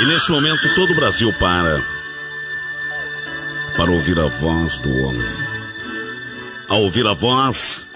[0.01, 1.83] E nesse momento todo o Brasil para
[3.77, 5.29] para ouvir a voz do homem.
[6.69, 7.89] A ouvir a voz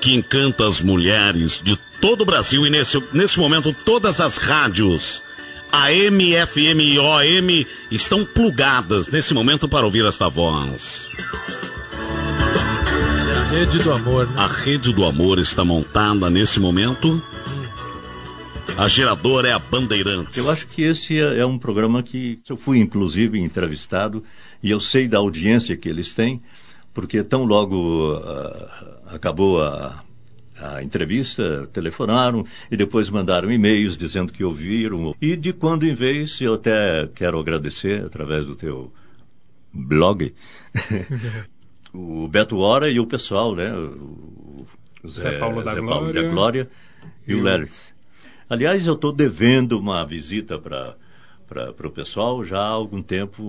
[0.00, 5.22] que encanta as mulheres de todo o Brasil e nesse, nesse momento todas as rádios
[5.70, 11.08] AM, FM e OM estão plugadas nesse momento para ouvir esta voz.
[13.28, 14.26] É a rede do amor.
[14.26, 14.34] Né?
[14.36, 17.22] A rede do amor está montada nesse momento
[18.76, 20.36] a geradora é a Bandeirantes.
[20.36, 24.24] Eu acho que esse é, é um programa que eu fui, inclusive, entrevistado
[24.62, 26.40] e eu sei da audiência que eles têm,
[26.92, 28.68] porque tão logo uh,
[29.14, 30.02] acabou a,
[30.60, 35.14] a entrevista, telefonaram e depois mandaram e-mails dizendo que ouviram.
[35.20, 38.92] E de quando em vez, eu até quero agradecer através do teu
[39.72, 40.34] blog,
[41.92, 43.72] o Beto Hora e o pessoal, né?
[43.72, 44.66] O,
[45.02, 46.68] o Zé, Zé, Paulo da Zé Glória, Paulo da Glória
[47.26, 47.94] e, e o Leris.
[48.50, 50.96] Aliás, eu estou devendo uma visita para
[51.50, 53.42] para o pessoal já há algum tempo,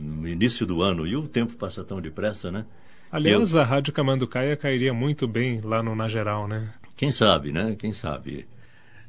[0.00, 1.04] no início do ano.
[1.04, 2.64] E o tempo passa tão depressa, né?
[3.10, 3.60] Aliás, eu...
[3.60, 6.68] a Rádio Camanducaia cairia muito bem lá no Na Geral, né?
[6.96, 7.74] Quem sabe, né?
[7.76, 8.46] Quem sabe.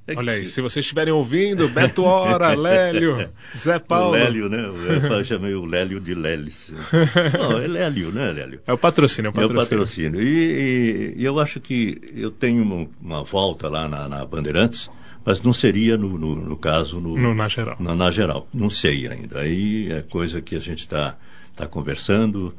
[0.07, 0.39] É Olha que...
[0.39, 4.09] aí, se vocês estiverem ouvindo, Beto Hora, Lélio, Zé Paulo.
[4.09, 4.65] O Lélio, né?
[5.12, 6.73] Eu chamei o Lélio de Lélis.
[7.38, 8.62] Não, é Lélio, né, Lélio?
[8.65, 9.59] É o patrocínio, é o patrocínio.
[9.59, 10.21] É o patrocínio.
[10.21, 14.89] E, e, e eu acho que eu tenho uma, uma volta lá na, na Bandeirantes,
[15.29, 17.77] mas não seria, no, no, no caso, no, no, na geral.
[17.79, 18.47] Na, na, geral.
[18.51, 19.41] Não sei ainda.
[19.41, 21.15] Aí é coisa que a gente está
[21.55, 22.51] tá conversando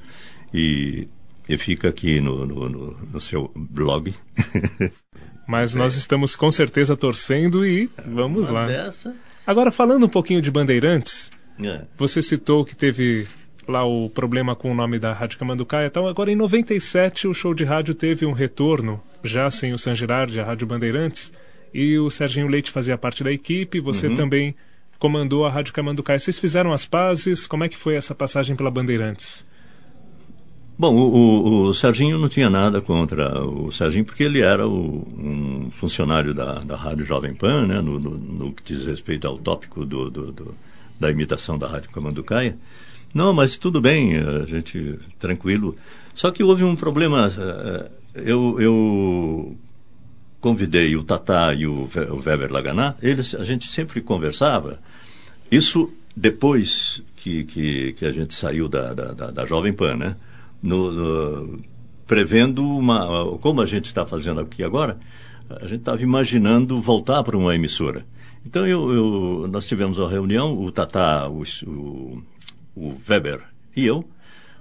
[0.55, 1.09] e,
[1.49, 4.15] e fica aqui no, no, no seu blog.
[5.49, 8.67] mas nós estamos com certeza torcendo e vamos Uma lá.
[8.69, 9.17] Dessa...
[9.45, 11.83] Agora, falando um pouquinho de Bandeirantes, é.
[11.99, 13.27] você citou que teve
[13.67, 15.89] lá o problema com o nome da Rádio Camanducaia.
[15.89, 19.97] Então, agora em 97 o show de rádio teve um retorno, já sem o San
[19.97, 21.33] Girardi, a Rádio Bandeirantes
[21.73, 24.15] e o Serginho Leite fazia parte da equipe, você uhum.
[24.15, 24.55] também
[24.99, 26.19] comandou a Rádio Camanducaia.
[26.19, 27.47] Vocês fizeram as pazes?
[27.47, 29.45] Como é que foi essa passagem pela Bandeirantes?
[30.79, 35.07] Bom, o, o, o Serginho não tinha nada contra o Serginho, porque ele era o,
[35.19, 39.37] um funcionário da, da Rádio Jovem Pan, né, no, no, no que diz respeito ao
[39.37, 40.55] tópico do, do, do,
[40.99, 42.57] da imitação da Rádio Camanducaia.
[43.13, 45.77] Não, mas tudo bem, a gente tranquilo.
[46.15, 47.31] Só que houve um problema.
[47.37, 49.57] Eh, eu, eu
[50.41, 51.89] convidei o Tatá e o,
[52.25, 54.79] Weber Laganá, eles, a gente sempre conversava.
[55.51, 60.17] Isso depois que, que, que a gente saiu da, da, da, da Jovem Pan, né?
[60.63, 61.61] No, no,
[62.07, 63.39] prevendo uma.
[63.39, 64.99] Como a gente está fazendo aqui agora,
[65.49, 68.05] a gente estava imaginando voltar para uma emissora.
[68.45, 72.23] Então eu, eu, nós tivemos uma reunião, o Tatá, o, o,
[72.75, 73.41] o Weber
[73.77, 74.05] e eu.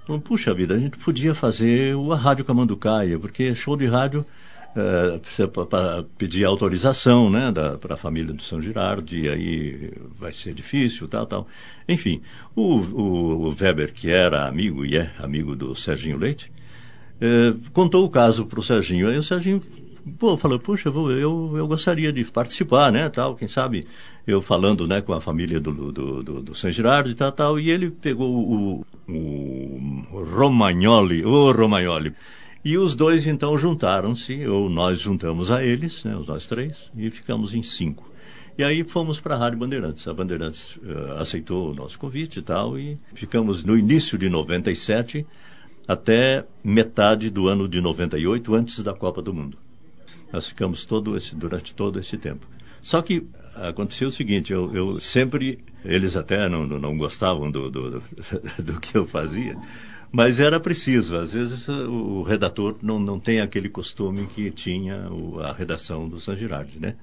[0.06, 4.24] Falamos, puxa vida, a gente podia fazer a Rádio Camanducaia, porque show de rádio
[4.72, 11.26] para pedir autorização né, para a família do São Girardi, aí vai ser difícil, tal,
[11.26, 11.48] tal.
[11.88, 12.20] Enfim,
[12.54, 16.52] o, o, o Weber, que era amigo e é amigo do Serginho Leite,
[17.20, 19.08] é, contou o caso para o Serginho.
[19.08, 19.60] Aí o Serginho
[20.18, 23.86] pô, falou, puxa, eu, eu gostaria de participar, né, tal, quem sabe
[24.26, 26.52] eu falando, né, com a família do, do, do, do
[27.08, 32.14] e tal, tal, e ele pegou o, o Romagnoli, o Romagnoli,
[32.64, 37.08] e os dois então juntaram-se, ou nós juntamos a eles, né, os nós três, e
[37.10, 38.10] ficamos em cinco.
[38.58, 40.06] E aí fomos para a Rádio Bandeirantes.
[40.06, 45.24] A Bandeirantes uh, aceitou o nosso convite e tal, e ficamos no início de 97
[45.88, 49.56] até metade do ano de 98, antes da Copa do Mundo.
[50.30, 52.46] Nós ficamos todo esse, durante todo esse tempo.
[52.82, 57.90] Só que aconteceu o seguinte, eu, eu sempre, eles até não, não gostavam do, do,
[57.90, 58.02] do,
[58.62, 59.56] do que eu fazia,
[60.12, 61.16] mas era preciso.
[61.16, 65.08] Às vezes o redator não, não tem aquele costume que tinha
[65.44, 66.94] a redação do San Girardi, né?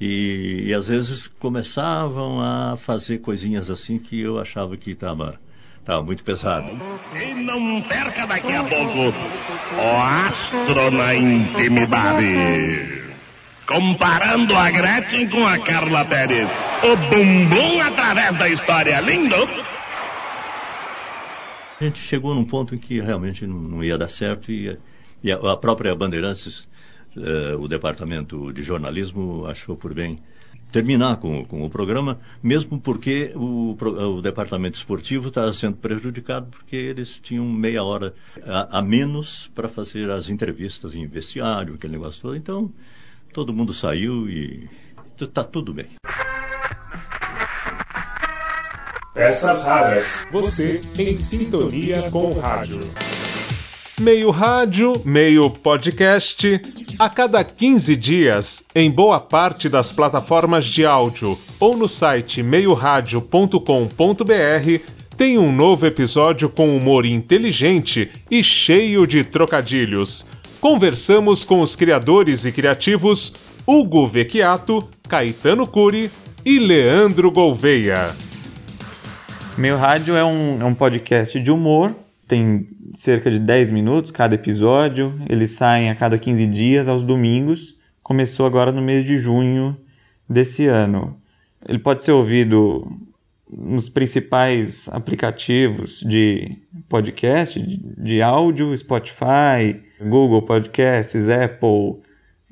[0.00, 5.38] E, e, às vezes começavam a fazer coisinhas assim que eu achava que estava
[5.84, 6.70] Tá muito pesado.
[7.14, 9.12] E não perca daqui a pouco
[9.76, 13.00] o Astro na Intimidade.
[13.66, 16.48] Comparando a Gretchen com a Carla Pérez.
[16.82, 19.00] O bumbum através da história.
[19.00, 19.48] Lindo?
[21.80, 24.76] A gente chegou num ponto em que realmente não, ia dar certo e,
[25.24, 26.68] e a, a, própria Bandeirantes,
[27.16, 30.18] uh, o departamento de jornalismo, achou por bem
[30.70, 36.76] terminar com, com o programa, mesmo porque o, o departamento esportivo estava sendo prejudicado porque
[36.76, 38.12] eles tinham meia hora
[38.44, 42.36] a, a menos para fazer as entrevistas em vestiário, aquele negócio todo.
[42.36, 42.70] Então,
[43.32, 44.68] todo mundo saiu e
[45.18, 45.88] está tudo bem.
[49.12, 50.24] Peças raras.
[50.30, 52.78] Você em sintonia com o rádio.
[53.98, 56.60] Meio rádio, meio podcast
[56.96, 64.84] a cada 15 dias, em boa parte das plataformas de áudio ou no site meioradio.com.br,
[65.16, 70.24] tem um novo episódio com humor inteligente e cheio de trocadilhos.
[70.60, 73.32] Conversamos com os criadores e criativos
[73.66, 76.10] Hugo Vecchiato, Caetano Curi
[76.44, 78.14] e Leandro Gouveia.
[79.58, 81.94] Meio Rádio é um, é um podcast de humor,
[82.26, 85.20] tem cerca de 10 minutos cada episódio.
[85.28, 87.76] Eles saem a cada 15 dias, aos domingos.
[88.02, 89.76] Começou agora no mês de junho
[90.28, 91.20] desse ano.
[91.68, 92.90] Ele pode ser ouvido
[93.52, 96.56] nos principais aplicativos de
[96.88, 97.60] podcast,
[97.98, 102.00] de áudio, Spotify, Google Podcasts, Apple,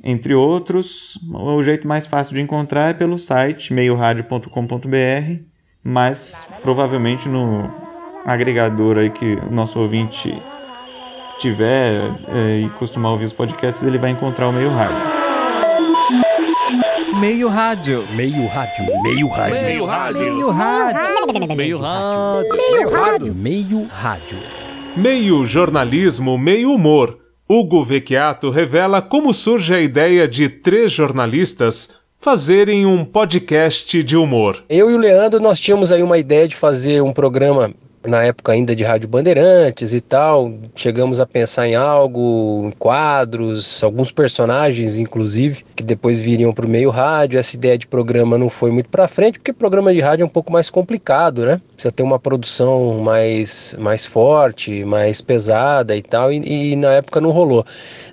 [0.03, 1.19] entre outros.
[1.33, 5.43] O jeito mais fácil de encontrar é pelo site meioradio.com.br,
[5.83, 7.71] mas provavelmente no
[8.25, 10.31] agregador aí que o nosso ouvinte
[11.39, 15.19] tiver é, e costumar ouvir os podcasts, ele vai encontrar o Meio Rádio.
[17.19, 18.07] Meio Rádio.
[18.13, 19.03] Meio Rádio.
[19.03, 19.61] Meio Rádio.
[19.61, 20.21] Meio Rádio.
[20.21, 21.57] Meio Rádio.
[21.57, 22.55] Meio Rádio.
[22.57, 23.35] Meio Rádio.
[23.35, 24.39] Meio Rádio.
[24.97, 27.19] Meio jornalismo, meio humor.
[27.49, 34.65] Hugo Vecchiato revela como surge a ideia de três jornalistas fazerem um podcast de humor.
[34.69, 37.71] Eu e o Leandro, nós tínhamos aí uma ideia de fazer um programa
[38.07, 43.83] na época ainda de Rádio Bandeirantes e tal, chegamos a pensar em algo, em quadros,
[43.83, 47.39] alguns personagens, inclusive, que depois viriam para o meio rádio.
[47.39, 50.31] Essa ideia de programa não foi muito para frente, porque programa de rádio é um
[50.31, 51.61] pouco mais complicado, né?
[51.75, 57.21] Precisa ter uma produção mais, mais forte, mais pesada e tal, e, e na época
[57.21, 57.65] não rolou.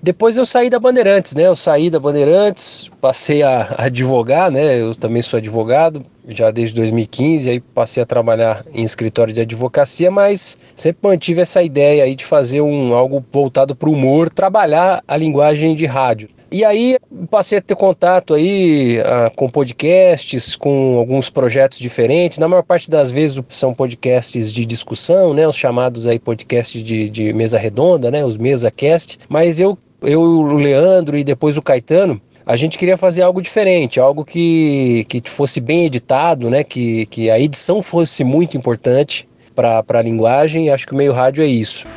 [0.02, 1.44] Depois eu saí da Bandeirantes, né?
[1.48, 4.82] Eu saí da Bandeirantes, passei a, a advogar, né?
[4.82, 10.10] Eu também sou advogado, já desde 2015, aí passei a trabalhar em escritório de advocacia,
[10.10, 15.04] mas sempre mantive essa ideia aí de fazer um algo voltado para o humor, trabalhar
[15.08, 16.30] a linguagem de rádio.
[16.52, 16.98] E aí
[17.30, 22.38] passei a ter contato aí uh, com podcasts, com alguns projetos diferentes.
[22.38, 25.48] Na maior parte das vezes são podcasts de discussão, né?
[25.48, 28.24] Os chamados aí podcasts de, de mesa redonda, né?
[28.24, 29.20] Os mesa cast.
[29.28, 34.00] Mas eu, eu, o Leandro e depois o Caetano, a gente queria fazer algo diferente,
[34.00, 36.64] algo que, que fosse bem editado, né?
[36.64, 41.14] que, que a edição fosse muito importante para a linguagem, e acho que o meio
[41.14, 41.88] rádio é isso.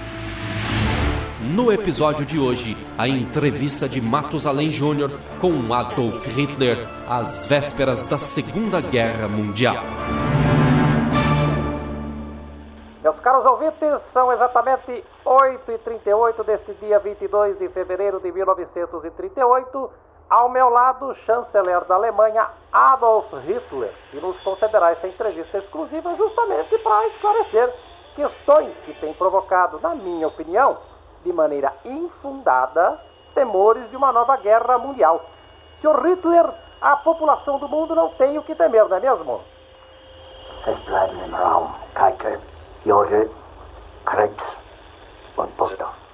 [1.55, 8.17] No episódio de hoje, a entrevista de Matusalém Júnior com Adolf Hitler às vésperas da
[8.19, 9.77] Segunda Guerra Mundial.
[13.03, 19.91] Meus caros ouvintes, são exatamente 8h38 deste dia 22 de fevereiro de 1938
[20.29, 26.15] ao meu lado, o chanceler da Alemanha, Adolf Hitler, que nos concederá essa entrevista exclusiva
[26.17, 27.75] justamente para esclarecer
[28.15, 30.79] questões que têm provocado, na minha opinião,
[31.25, 33.01] de maneira infundada,
[33.35, 35.25] temores de uma nova guerra mundial.
[35.81, 36.03] Sr.
[36.05, 36.51] Hitler,
[36.81, 39.41] a população do mundo não tem o que temer, não é mesmo?
[40.67, 42.41] Es bleiben im Raum Keitel,
[42.85, 43.31] Jode,
[44.05, 44.57] Krebs
[45.37, 46.08] und Burgdorf.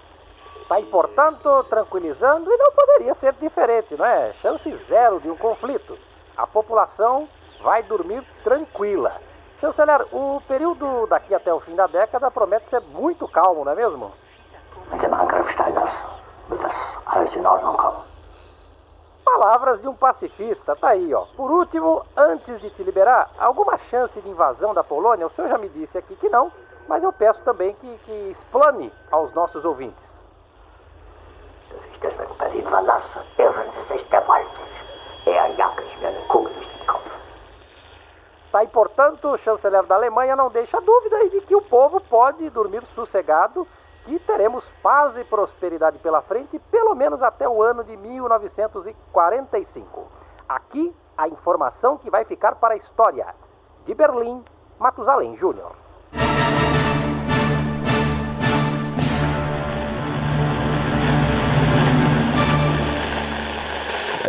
[0.64, 4.32] Está portanto, tranquilizando, e não poderia ser diferente, não é?
[4.40, 5.98] Chance zero de um conflito.
[6.34, 7.28] A população
[7.62, 9.12] vai dormir tranquila.
[9.60, 13.74] Chanceler, o período daqui até o fim da década promete ser muito calmo, não é
[13.74, 14.12] mesmo?
[19.22, 21.26] Palavras de um pacifista, tá aí, ó.
[21.36, 25.26] Por último, antes de te liberar, alguma chance de invasão da Polônia?
[25.26, 26.50] O senhor já me disse aqui que não,
[26.88, 30.13] mas eu peço também que, que explane aos nossos ouvintes.
[38.54, 42.48] Tá, e portanto, o chanceler da Alemanha não deixa dúvida de que o povo pode
[42.50, 43.66] dormir sossegado
[44.04, 50.06] que teremos paz e prosperidade pela frente, pelo menos até o ano de 1945.
[50.48, 53.26] Aqui, a informação que vai ficar para a história.
[53.84, 54.44] De Berlim,
[54.78, 55.72] Matusalém Júnior.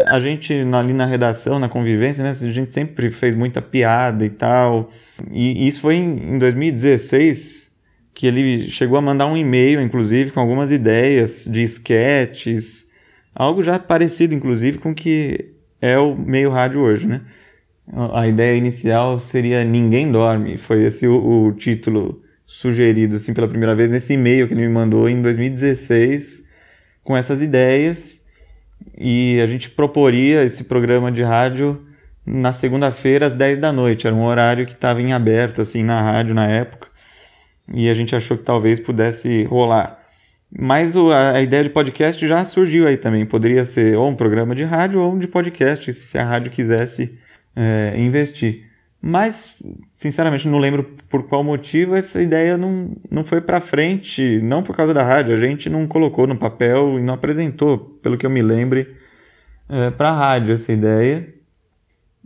[0.08, 4.30] A gente ali na redação, na convivência, né, a gente sempre fez muita piada e
[4.30, 4.91] tal.
[5.32, 7.66] E isso foi em 2016
[8.14, 12.89] que ele chegou a mandar um e-mail, inclusive, com algumas ideias de sketches,
[13.36, 17.22] algo já parecido, inclusive, com o que é o meio rádio hoje, né?
[18.14, 23.76] A ideia inicial seria Ninguém Dorme, foi esse o, o título sugerido, assim, pela primeira
[23.76, 26.46] vez nesse e-mail que ele me mandou em 2016,
[27.04, 28.22] com essas ideias,
[28.98, 31.86] e a gente proporia esse programa de rádio
[32.26, 36.02] na segunda-feira às 10 da noite, era um horário que estava em aberto, assim, na
[36.02, 36.88] rádio na época,
[37.72, 40.00] e a gente achou que talvez pudesse rolar.
[40.58, 43.26] Mas o, a, a, ideia de podcast já surgiu aí também.
[43.26, 47.18] Poderia ser ou um programa de rádio ou um de podcast, se a rádio quisesse
[47.56, 48.64] é, investir.
[49.08, 49.56] Mas,
[49.99, 54.76] sinceramente, não lembro por qual motivo essa ideia não, não foi para frente, não por
[54.76, 55.32] causa da rádio.
[55.32, 58.95] A gente não colocou no papel e não apresentou, pelo que eu me lembre,
[59.70, 61.32] é, para a rádio essa ideia.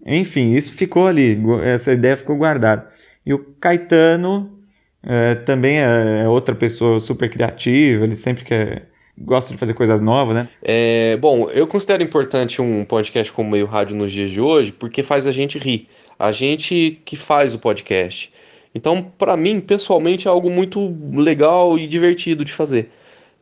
[0.05, 2.87] Enfim, isso ficou ali, essa ideia ficou guardada.
[3.25, 4.57] E o Caetano
[5.03, 8.87] é, também é, é outra pessoa super criativa, ele sempre quer
[9.19, 10.47] gosta de fazer coisas novas, né?
[10.61, 15.03] É, bom, eu considero importante um podcast como Meio Rádio nos dias de hoje, porque
[15.03, 15.89] faz a gente rir.
[16.19, 18.31] A gente que faz o podcast.
[18.75, 22.91] Então, para mim, pessoalmente, é algo muito legal e divertido de fazer.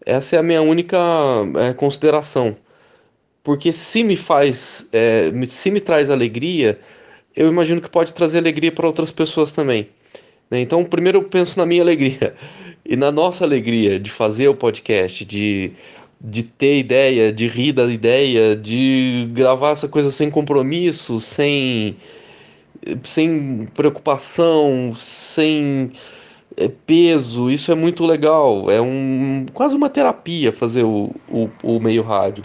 [0.05, 0.97] Essa é a minha única
[1.57, 2.55] é, consideração.
[3.43, 6.80] Porque se me faz, é, se me traz alegria,
[7.36, 9.89] eu imagino que pode trazer alegria para outras pessoas também.
[10.49, 10.61] Né?
[10.61, 12.34] Então, primeiro eu penso na minha alegria
[12.86, 15.71] e na nossa alegria de fazer o podcast, de,
[16.19, 21.95] de ter ideia, de rir da ideia, de gravar essa coisa sem compromisso, sem,
[23.03, 25.91] sem preocupação, sem
[26.55, 27.49] é, peso.
[27.49, 28.69] Isso é muito legal.
[28.69, 32.43] É um, quase uma terapia fazer o, o, o meio rádio.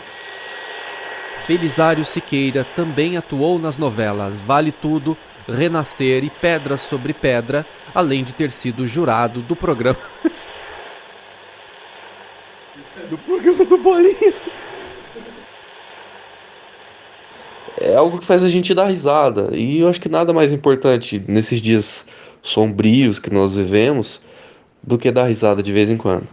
[1.49, 5.17] Belisário Siqueira também atuou nas novelas Vale Tudo
[5.49, 9.99] Renascer e Pedra sobre Pedra, além de ter sido jurado do programa.
[13.11, 14.35] do programa do Bolinha.
[17.83, 19.51] É algo que faz a gente dar risada.
[19.53, 22.07] E eu acho que nada mais importante nesses dias
[22.41, 24.21] sombrios que nós vivemos
[24.83, 26.27] do que dar risada de vez em quando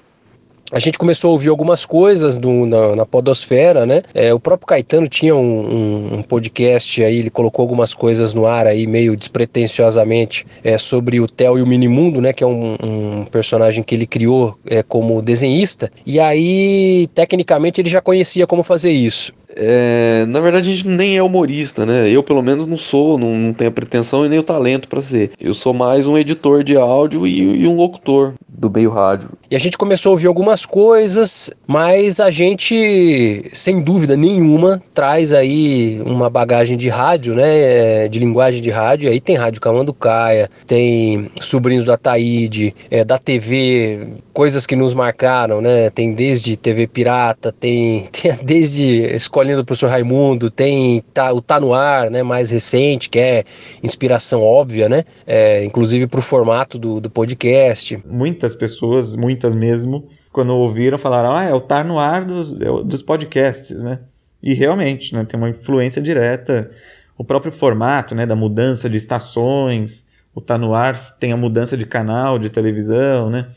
[0.72, 4.04] a gente começou a ouvir algumas coisas do, na, na podosfera, né?
[4.14, 8.46] É, o próprio Caetano tinha um, um, um, podcast aí, ele colocou algumas coisas no
[8.46, 12.34] ar aí, meio despretensiosamente, é, sobre o Theo e o Minimundo, né?
[12.34, 15.92] Que é um, um personagem que ele criou é, como desenhista.
[16.06, 19.34] E aí, tecnicamente, ele já conhecia como fazer isso.
[19.62, 22.10] É, na verdade, a gente nem é humorista, né?
[22.10, 25.02] Eu, pelo menos, não sou, não, não tenho a pretensão e nem o talento para
[25.02, 25.32] ser.
[25.40, 29.32] Eu sou mais um editor de áudio e, e, um locutor do meio rádio.
[29.52, 35.34] E a gente começou a ouvir algumas coisas, mas a gente, sem dúvida nenhuma, traz
[35.34, 38.08] aí uma bagagem de rádio, né?
[38.08, 39.10] De linguagem de rádio.
[39.10, 45.60] Aí tem Rádio Camanducaia, tem Sobrinhos da Taíde, é, da TV, coisas que nos marcaram,
[45.60, 45.90] né?
[45.90, 51.42] Tem desde TV Pirata, tem, tem desde Escola escolhendo o professor Raimundo, tem tá, o
[51.42, 53.44] Tá No Ar, né, mais recente, que é
[53.84, 58.02] inspiração óbvia, né, é, inclusive para o formato do, do podcast.
[58.06, 62.84] Muitas pessoas, muitas mesmo, quando ouviram, falaram, ah, é o Tá No Ar dos, é
[62.84, 64.00] dos podcasts, né,
[64.42, 66.70] e realmente, né, tem uma influência direta,
[67.18, 71.76] o próprio formato, né, da mudança de estações, o Tá No Ar tem a mudança
[71.76, 73.48] de canal de televisão, né,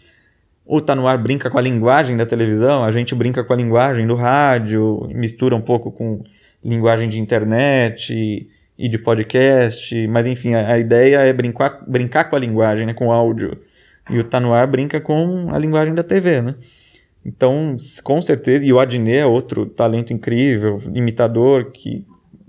[0.64, 3.56] o Tá No Ar brinca com a linguagem da televisão, a gente brinca com a
[3.56, 6.22] linguagem do rádio, mistura um pouco com
[6.64, 8.48] linguagem de internet e,
[8.78, 12.94] e de podcast, mas enfim, a, a, ideia é brincar, brincar com a linguagem, né,
[12.94, 13.58] com o áudio.
[14.10, 16.54] E o Tá No Ar brinca com a linguagem da TV, né?
[17.24, 22.04] Então, com certeza, e o Adnet é outro talento incrível, imitador, que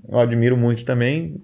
[0.09, 1.39] eu admiro muito também.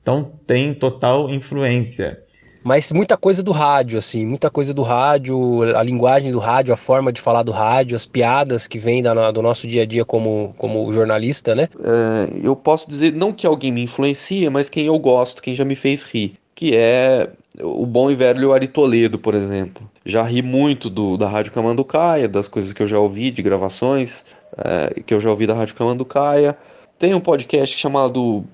[0.00, 2.22] Então, tem total influência.
[2.62, 6.76] Mas muita coisa do rádio, assim, muita coisa do rádio, a linguagem do rádio, a
[6.76, 10.04] forma de falar do rádio, as piadas que vêm da, do nosso dia a dia
[10.04, 11.68] como, como jornalista, né?
[11.80, 15.64] É, eu posso dizer, não que alguém me influencia, mas quem eu gosto, quem já
[15.64, 17.30] me fez rir, que é
[17.60, 19.88] o bom e velho Ari Toledo, por exemplo.
[20.04, 24.24] Já ri muito do, da Rádio Camanducaia, das coisas que eu já ouvi, de gravações
[24.56, 26.56] é, que eu já ouvi da Rádio Camanducaia.
[26.98, 28.44] Tem um podcast chamado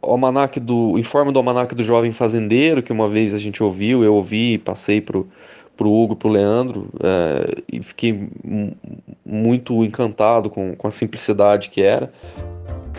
[0.00, 4.14] Almanac do Informe do Almanac do Jovem Fazendeiro, que uma vez a gente ouviu, eu
[4.14, 5.28] ouvi, passei pro,
[5.76, 8.28] pro Hugo, pro Leandro, é, e fiquei
[9.24, 12.12] muito encantado com, com a simplicidade que era.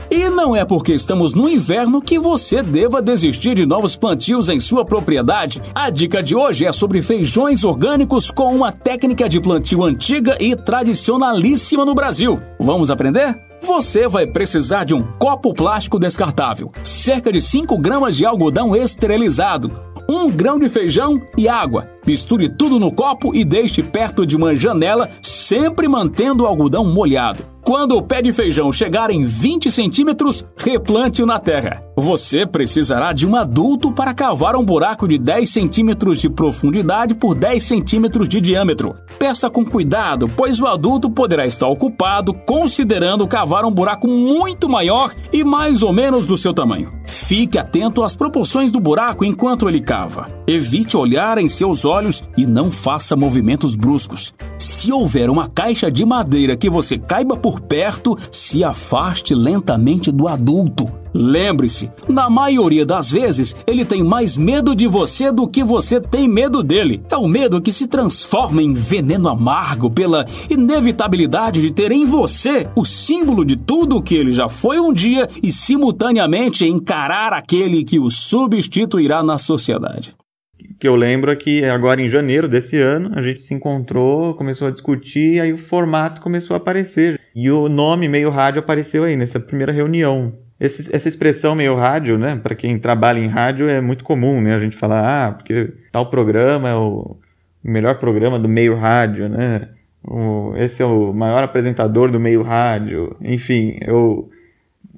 [0.10, 4.60] E não é porque estamos no inverno que você deva desistir de novos plantios em
[4.60, 5.62] sua propriedade.
[5.74, 10.56] A dica de hoje é sobre feijões orgânicos com uma técnica de plantio antiga e
[10.56, 12.40] tradicionalíssima no Brasil.
[12.60, 13.53] Vamos aprender?
[13.66, 19.72] Você vai precisar de um copo plástico descartável, cerca de 5 gramas de algodão esterilizado,
[20.08, 21.90] um grão de feijão e água.
[22.06, 27.53] Misture tudo no copo e deixe perto de uma janela, sempre mantendo o algodão molhado.
[27.66, 31.82] Quando o pé de feijão chegar em 20 centímetros, replante-o na terra.
[31.96, 37.34] Você precisará de um adulto para cavar um buraco de 10 centímetros de profundidade por
[37.34, 38.96] 10 centímetros de diâmetro.
[39.18, 45.14] Peça com cuidado, pois o adulto poderá estar ocupado considerando cavar um buraco muito maior
[45.32, 46.92] e mais ou menos do seu tamanho.
[47.06, 50.26] Fique atento às proporções do buraco enquanto ele cava.
[50.48, 54.34] Evite olhar em seus olhos e não faça movimentos bruscos.
[54.58, 60.28] Se houver uma caixa de madeira que você caiba por perto, se afaste lentamente do
[60.28, 61.04] adulto.
[61.14, 66.28] Lembre-se, na maioria das vezes, ele tem mais medo de você do que você tem
[66.28, 67.04] medo dele.
[67.10, 72.68] É o medo que se transforma em veneno amargo pela inevitabilidade de ter em você
[72.76, 77.84] o símbolo de tudo o que ele já foi um dia e simultaneamente encarar aquele
[77.84, 80.16] que o substituirá na sociedade
[80.84, 84.68] que eu lembro é que agora em janeiro desse ano a gente se encontrou, começou
[84.68, 87.18] a discutir, aí o formato começou a aparecer.
[87.36, 90.34] E o nome meio rádio apareceu aí nessa primeira reunião.
[90.60, 94.56] Esse, essa expressão meio rádio, né, para quem trabalha em rádio é muito comum, né,
[94.56, 97.18] a gente falar, ah, porque tal programa é o
[97.64, 99.70] melhor programa do meio rádio, né,
[100.04, 104.30] o, esse é o maior apresentador do meio rádio, enfim, eu,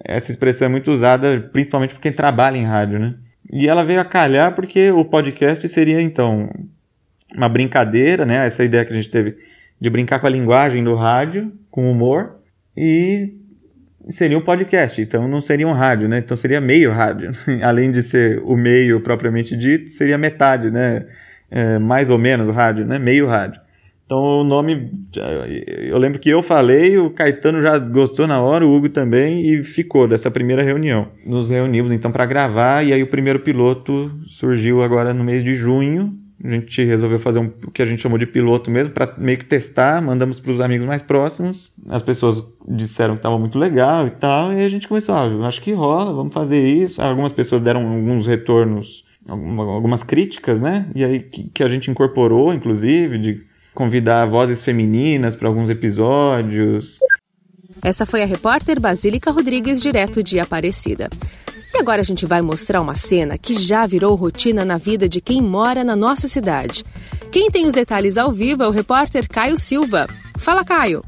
[0.03, 3.15] essa expressão é muito usada principalmente por quem trabalha em rádio, né.
[3.51, 6.49] E ela veio a calhar porque o podcast seria, então,
[7.35, 8.45] uma brincadeira, né?
[8.45, 9.37] Essa ideia que a gente teve
[9.79, 12.37] de brincar com a linguagem do rádio, com humor,
[12.75, 13.33] e
[14.09, 16.19] seria um podcast, então não seria um rádio, né?
[16.19, 17.31] Então seria meio rádio.
[17.63, 21.05] Além de ser o meio propriamente dito, seria metade, né?
[21.49, 22.99] É, mais ou menos o rádio, né?
[22.99, 23.61] Meio rádio.
[24.05, 28.71] Então o nome, eu lembro que eu falei, o Caetano já gostou na hora, o
[28.71, 31.07] Hugo também, e ficou dessa primeira reunião.
[31.25, 35.55] Nos reunimos então para gravar, e aí o primeiro piloto surgiu agora no mês de
[35.55, 36.15] junho.
[36.43, 39.37] A gente resolveu fazer um, o que a gente chamou de piloto mesmo, para meio
[39.37, 41.71] que testar, mandamos para os amigos mais próximos.
[41.87, 45.61] As pessoas disseram que estava muito legal e tal, e a gente começou, ah, acho
[45.61, 47.01] que rola, vamos fazer isso.
[47.01, 50.87] Algumas pessoas deram alguns retornos, algumas críticas, né?
[50.93, 56.99] E aí que, que a gente incorporou, inclusive, de convidar vozes femininas para alguns episódios.
[57.83, 61.09] Essa foi a repórter Basílica Rodrigues, direto de Aparecida.
[61.73, 65.19] E agora a gente vai mostrar uma cena que já virou rotina na vida de
[65.19, 66.85] quem mora na nossa cidade.
[67.31, 70.07] Quem tem os detalhes ao vivo é o repórter Caio Silva.
[70.37, 71.03] Fala, Caio.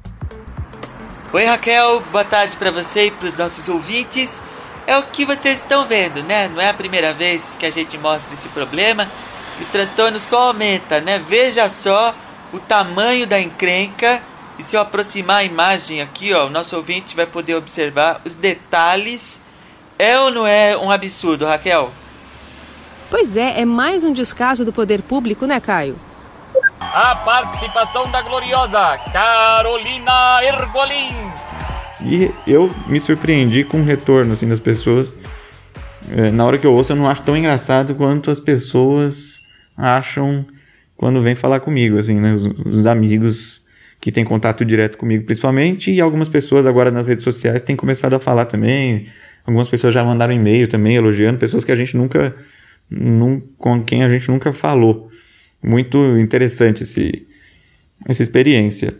[1.31, 2.01] Oi, Raquel.
[2.11, 4.41] Boa tarde para você e para os nossos ouvintes.
[4.85, 6.47] É o que vocês estão vendo, né?
[6.47, 9.09] Não é a primeira vez que a gente mostra esse problema.
[9.59, 11.19] E o transtorno só aumenta, né?
[11.19, 12.15] Veja só
[12.53, 14.21] o tamanho da encrenca.
[14.57, 18.33] E se eu aproximar a imagem aqui, ó, o nosso ouvinte vai poder observar os
[18.33, 19.41] detalhes.
[19.99, 21.91] É ou não é um absurdo, Raquel?
[23.09, 25.95] Pois é, é mais um descaso do poder público, né, Caio?
[26.79, 31.15] A participação da gloriosa Carolina Ergolim.
[32.05, 35.13] E eu me surpreendi com o retorno assim, das pessoas.
[36.11, 39.41] É, na hora que eu ouço, eu não acho tão engraçado quanto as pessoas
[39.75, 40.45] acham
[40.95, 42.33] quando vem falar comigo, assim, né?
[42.33, 43.63] Os, os, amigos
[43.99, 48.13] que têm contato direto comigo, principalmente, e algumas pessoas agora nas redes sociais têm começado
[48.13, 49.07] a falar também.
[49.47, 52.35] Algumas pessoas já mandaram e-mail também elogiando pessoas que a gente nunca,
[52.89, 55.09] num, com quem a gente nunca falou.
[55.63, 57.25] Muito interessante esse,
[58.05, 58.93] essa experiência.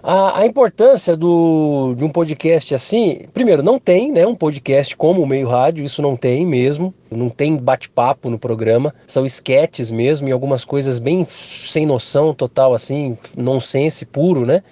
[0.00, 5.20] A, a, importância do, de um podcast assim, primeiro, não tem né, um podcast como
[5.20, 10.28] o Meio Rádio, isso não tem mesmo, não tem bate-papo no programa, são esquetes mesmo
[10.28, 14.62] e algumas coisas bem sem noção total, assim, nonsense puro, né?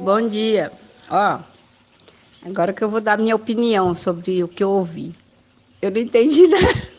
[0.00, 0.72] Bom dia.
[1.08, 1.38] Ó,
[2.44, 5.14] agora que eu vou dar minha opinião sobre o que eu ouvi.
[5.80, 6.90] Eu não entendi nada.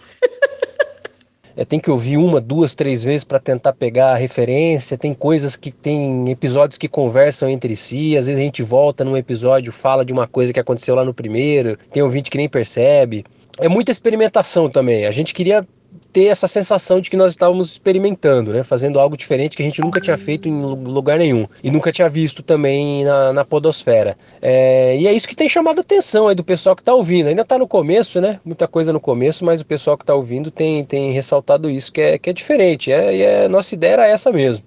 [1.55, 4.97] É, tem que ouvir uma, duas, três vezes para tentar pegar a referência.
[4.97, 8.17] Tem coisas que tem episódios que conversam entre si.
[8.17, 11.13] Às vezes a gente volta num episódio, fala de uma coisa que aconteceu lá no
[11.13, 11.77] primeiro.
[11.91, 13.25] Tem ouvinte que nem percebe.
[13.57, 15.05] É muita experimentação também.
[15.05, 15.67] A gente queria
[16.11, 18.63] ter essa sensação de que nós estávamos experimentando, né?
[18.63, 22.09] Fazendo algo diferente que a gente nunca tinha feito em lugar nenhum e nunca tinha
[22.09, 24.17] visto também na, na podosfera.
[24.41, 27.27] É, e é isso que tem chamado a atenção aí do pessoal que está ouvindo.
[27.27, 28.39] Ainda está no começo, né?
[28.43, 32.01] Muita coisa no começo, mas o pessoal que está ouvindo tem, tem ressaltado isso, que
[32.01, 32.91] é, que é diferente.
[32.91, 34.65] É, e é, nossa ideia era essa mesmo.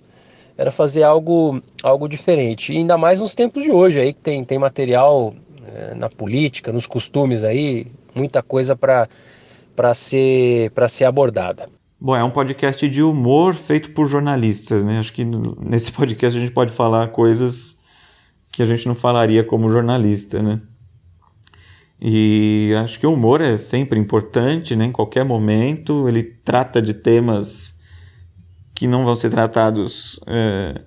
[0.57, 2.73] Era fazer algo, algo diferente.
[2.73, 5.35] E ainda mais nos tempos de hoje aí, que tem, tem material
[5.75, 9.09] é, na política, nos costumes aí, muita coisa para
[9.75, 11.69] para ser, ser abordada.
[12.01, 14.99] Bom, é um podcast de humor feito por jornalistas, né?
[14.99, 17.77] Acho que nesse podcast a gente pode falar coisas
[18.53, 20.61] que a gente não falaria como jornalista, né?
[22.01, 24.85] E acho que o humor é sempre importante, né?
[24.85, 27.75] Em qualquer momento, ele trata de temas
[28.75, 30.83] que não vão ser tratados é,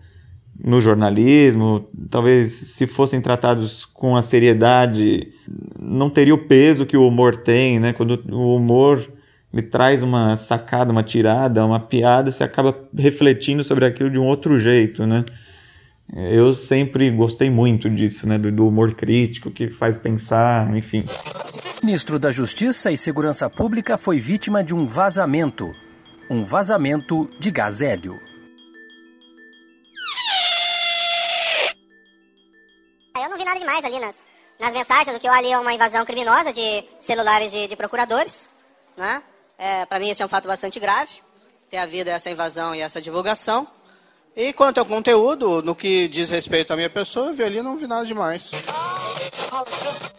[0.63, 5.31] no jornalismo, talvez se fossem tratados com a seriedade,
[5.79, 7.93] não teria o peso que o humor tem, né?
[7.93, 9.07] Quando o humor
[9.53, 14.25] ele traz uma sacada, uma tirada, uma piada, você acaba refletindo sobre aquilo de um
[14.25, 15.23] outro jeito, né?
[16.15, 18.37] Eu sempre gostei muito disso, né?
[18.37, 21.03] Do, do humor crítico que faz pensar, enfim.
[21.83, 25.71] Ministro da Justiça e Segurança Pública foi vítima de um vazamento.
[26.29, 28.15] Um vazamento de gás hélio.
[33.67, 34.23] Demais ali nas,
[34.57, 38.47] nas mensagens, o que eu ali é uma invasão criminosa de celulares de, de procuradores.
[38.95, 39.21] Né?
[39.57, 41.11] É, Para mim, isso é um fato bastante grave,
[41.69, 43.67] ter havido essa invasão e essa divulgação.
[44.33, 47.77] E quanto ao conteúdo, no que diz respeito à minha pessoa, eu vi ali não
[47.77, 48.51] vi nada demais.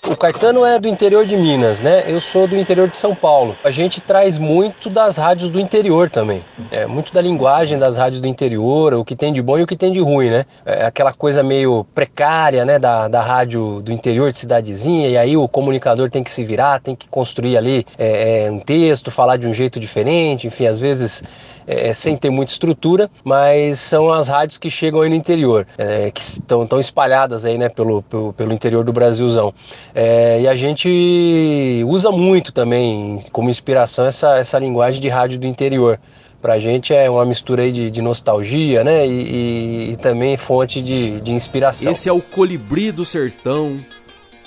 [0.06, 2.02] O Caetano é do interior de Minas, né?
[2.06, 3.54] Eu sou do interior de São Paulo.
[3.62, 6.42] A gente traz muito das rádios do interior também.
[6.70, 9.66] É muito da linguagem das rádios do interior, o que tem de bom e o
[9.66, 10.46] que tem de ruim, né?
[10.64, 15.36] É aquela coisa meio precária, né, da, da rádio do interior de cidadezinha, e aí
[15.36, 19.36] o comunicador tem que se virar, tem que construir ali é, é um texto, falar
[19.36, 21.22] de um jeito diferente, enfim, às vezes
[21.68, 26.10] é, sem ter muita estrutura, mas são as rádios que chegam aí no interior, é,
[26.10, 29.52] que estão tão espalhadas aí, né, pelo, pelo, pelo interior do Brasilzão.
[29.94, 35.46] É, e a gente usa muito também como inspiração essa, essa linguagem de rádio do
[35.46, 36.00] interior.
[36.40, 39.04] Pra gente é uma mistura aí de, de nostalgia, né?
[39.04, 41.90] E, e, e, também fonte de, de inspiração.
[41.90, 43.78] Esse é o colibri do sertão,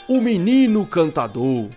[0.08, 1.68] o menino cantador.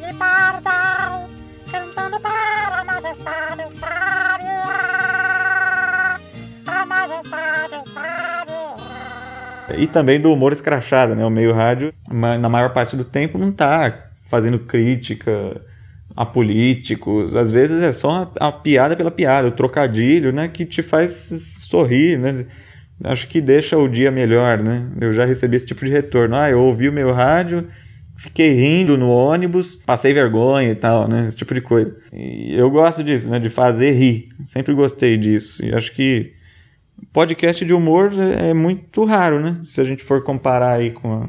[0.00, 4.62] De Cantando para a majestade sábia
[6.66, 11.24] A majestade sábia E também do humor escrachado, né?
[11.24, 15.60] O meio rádio, na maior parte do tempo, não tá fazendo crítica
[16.16, 17.36] a políticos.
[17.36, 20.48] Às vezes é só a, a piada pela piada, o trocadilho, né?
[20.48, 21.28] Que te faz
[21.68, 22.46] sorrir, né?
[23.04, 24.86] acho que deixa o dia melhor, né?
[25.00, 26.36] Eu já recebi esse tipo de retorno.
[26.36, 27.68] Ah, eu ouvi o meu rádio,
[28.20, 31.26] fiquei rindo no ônibus, passei vergonha e tal, né?
[31.26, 31.96] Esse tipo de coisa.
[32.12, 33.38] E eu gosto disso, né?
[33.38, 34.28] De fazer rir.
[34.46, 35.64] Sempre gostei disso.
[35.64, 36.34] E acho que
[37.12, 39.58] podcast de humor é muito raro, né?
[39.62, 41.28] Se a gente for comparar aí com a,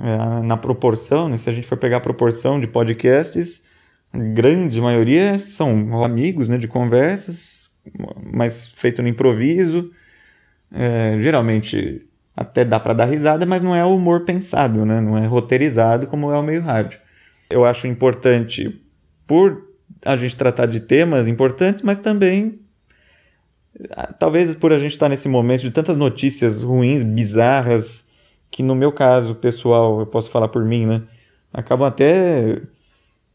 [0.00, 1.36] é, na proporção, né?
[1.36, 3.60] Se a gente for pegar a proporção de podcasts,
[4.12, 6.56] a grande maioria são amigos, né?
[6.58, 7.70] De conversas,
[8.32, 9.90] mas feito no improviso
[10.74, 12.02] é, geralmente
[12.36, 15.00] até dá para dar risada, mas não é humor pensado, né?
[15.00, 16.98] não é roteirizado como é o meio rádio.
[17.50, 18.80] Eu acho importante
[19.26, 19.62] por
[20.04, 22.58] a gente tratar de temas importantes, mas também
[24.18, 28.08] talvez por a gente estar nesse momento de tantas notícias ruins, bizarras,
[28.50, 31.02] que no meu caso pessoal, eu posso falar por mim, né?
[31.52, 32.60] Acabam até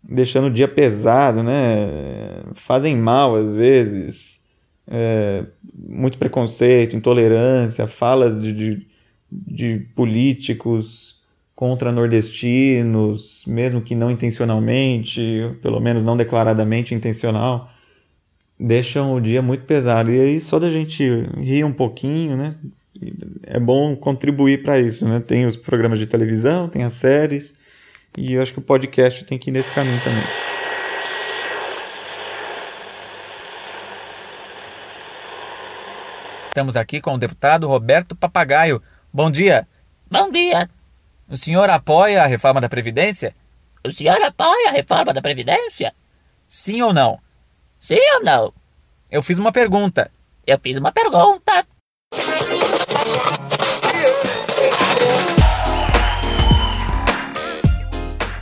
[0.01, 2.43] deixando o dia pesado, né?
[2.53, 4.45] Fazem mal às vezes
[4.87, 8.87] é, muito preconceito, intolerância, falas de, de,
[9.31, 11.19] de políticos
[11.55, 15.21] contra nordestinos, mesmo que não intencionalmente,
[15.61, 17.69] pelo menos não declaradamente intencional,
[18.59, 20.11] deixam o dia muito pesado.
[20.11, 21.03] E aí só da gente
[21.37, 22.55] rir um pouquinho, né?
[23.43, 25.19] É bom contribuir para isso, né?
[25.19, 27.53] Tem os programas de televisão, tem as séries,
[28.17, 30.23] e eu acho que o podcast tem que ir nesse caminho também.
[36.45, 38.81] Estamos aqui com o deputado Roberto Papagaio.
[39.11, 39.67] Bom dia.
[40.09, 40.69] Bom dia.
[41.27, 43.35] O senhor apoia a reforma da Previdência?
[43.83, 45.95] O senhor apoia a reforma da Previdência?
[46.47, 47.19] Sim ou não?
[47.79, 48.53] Sim ou não?
[49.09, 50.11] Eu fiz uma pergunta.
[50.45, 51.65] Eu fiz uma pergunta.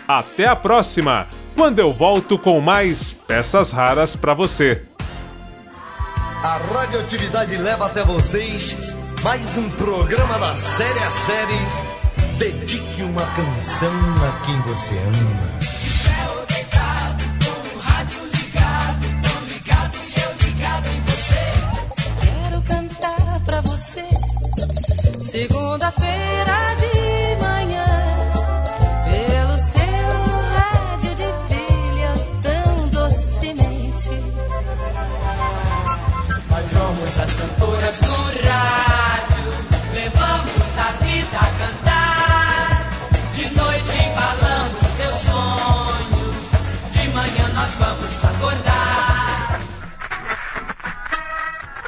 [0.08, 4.82] Até a próxima, quando eu volto com mais peças raras para você.
[6.42, 8.76] A radioatividade leva até vocês
[9.22, 11.58] mais um programa da série a série.
[12.38, 13.92] Dedique uma canção
[14.22, 15.55] a quem você ama.
[25.36, 27.92] Segunda-feira de manhã.
[29.04, 30.08] Pelo seu
[30.54, 34.14] rádio de pilha tão docemente.
[36.48, 38.25] Nós somos as cantoras do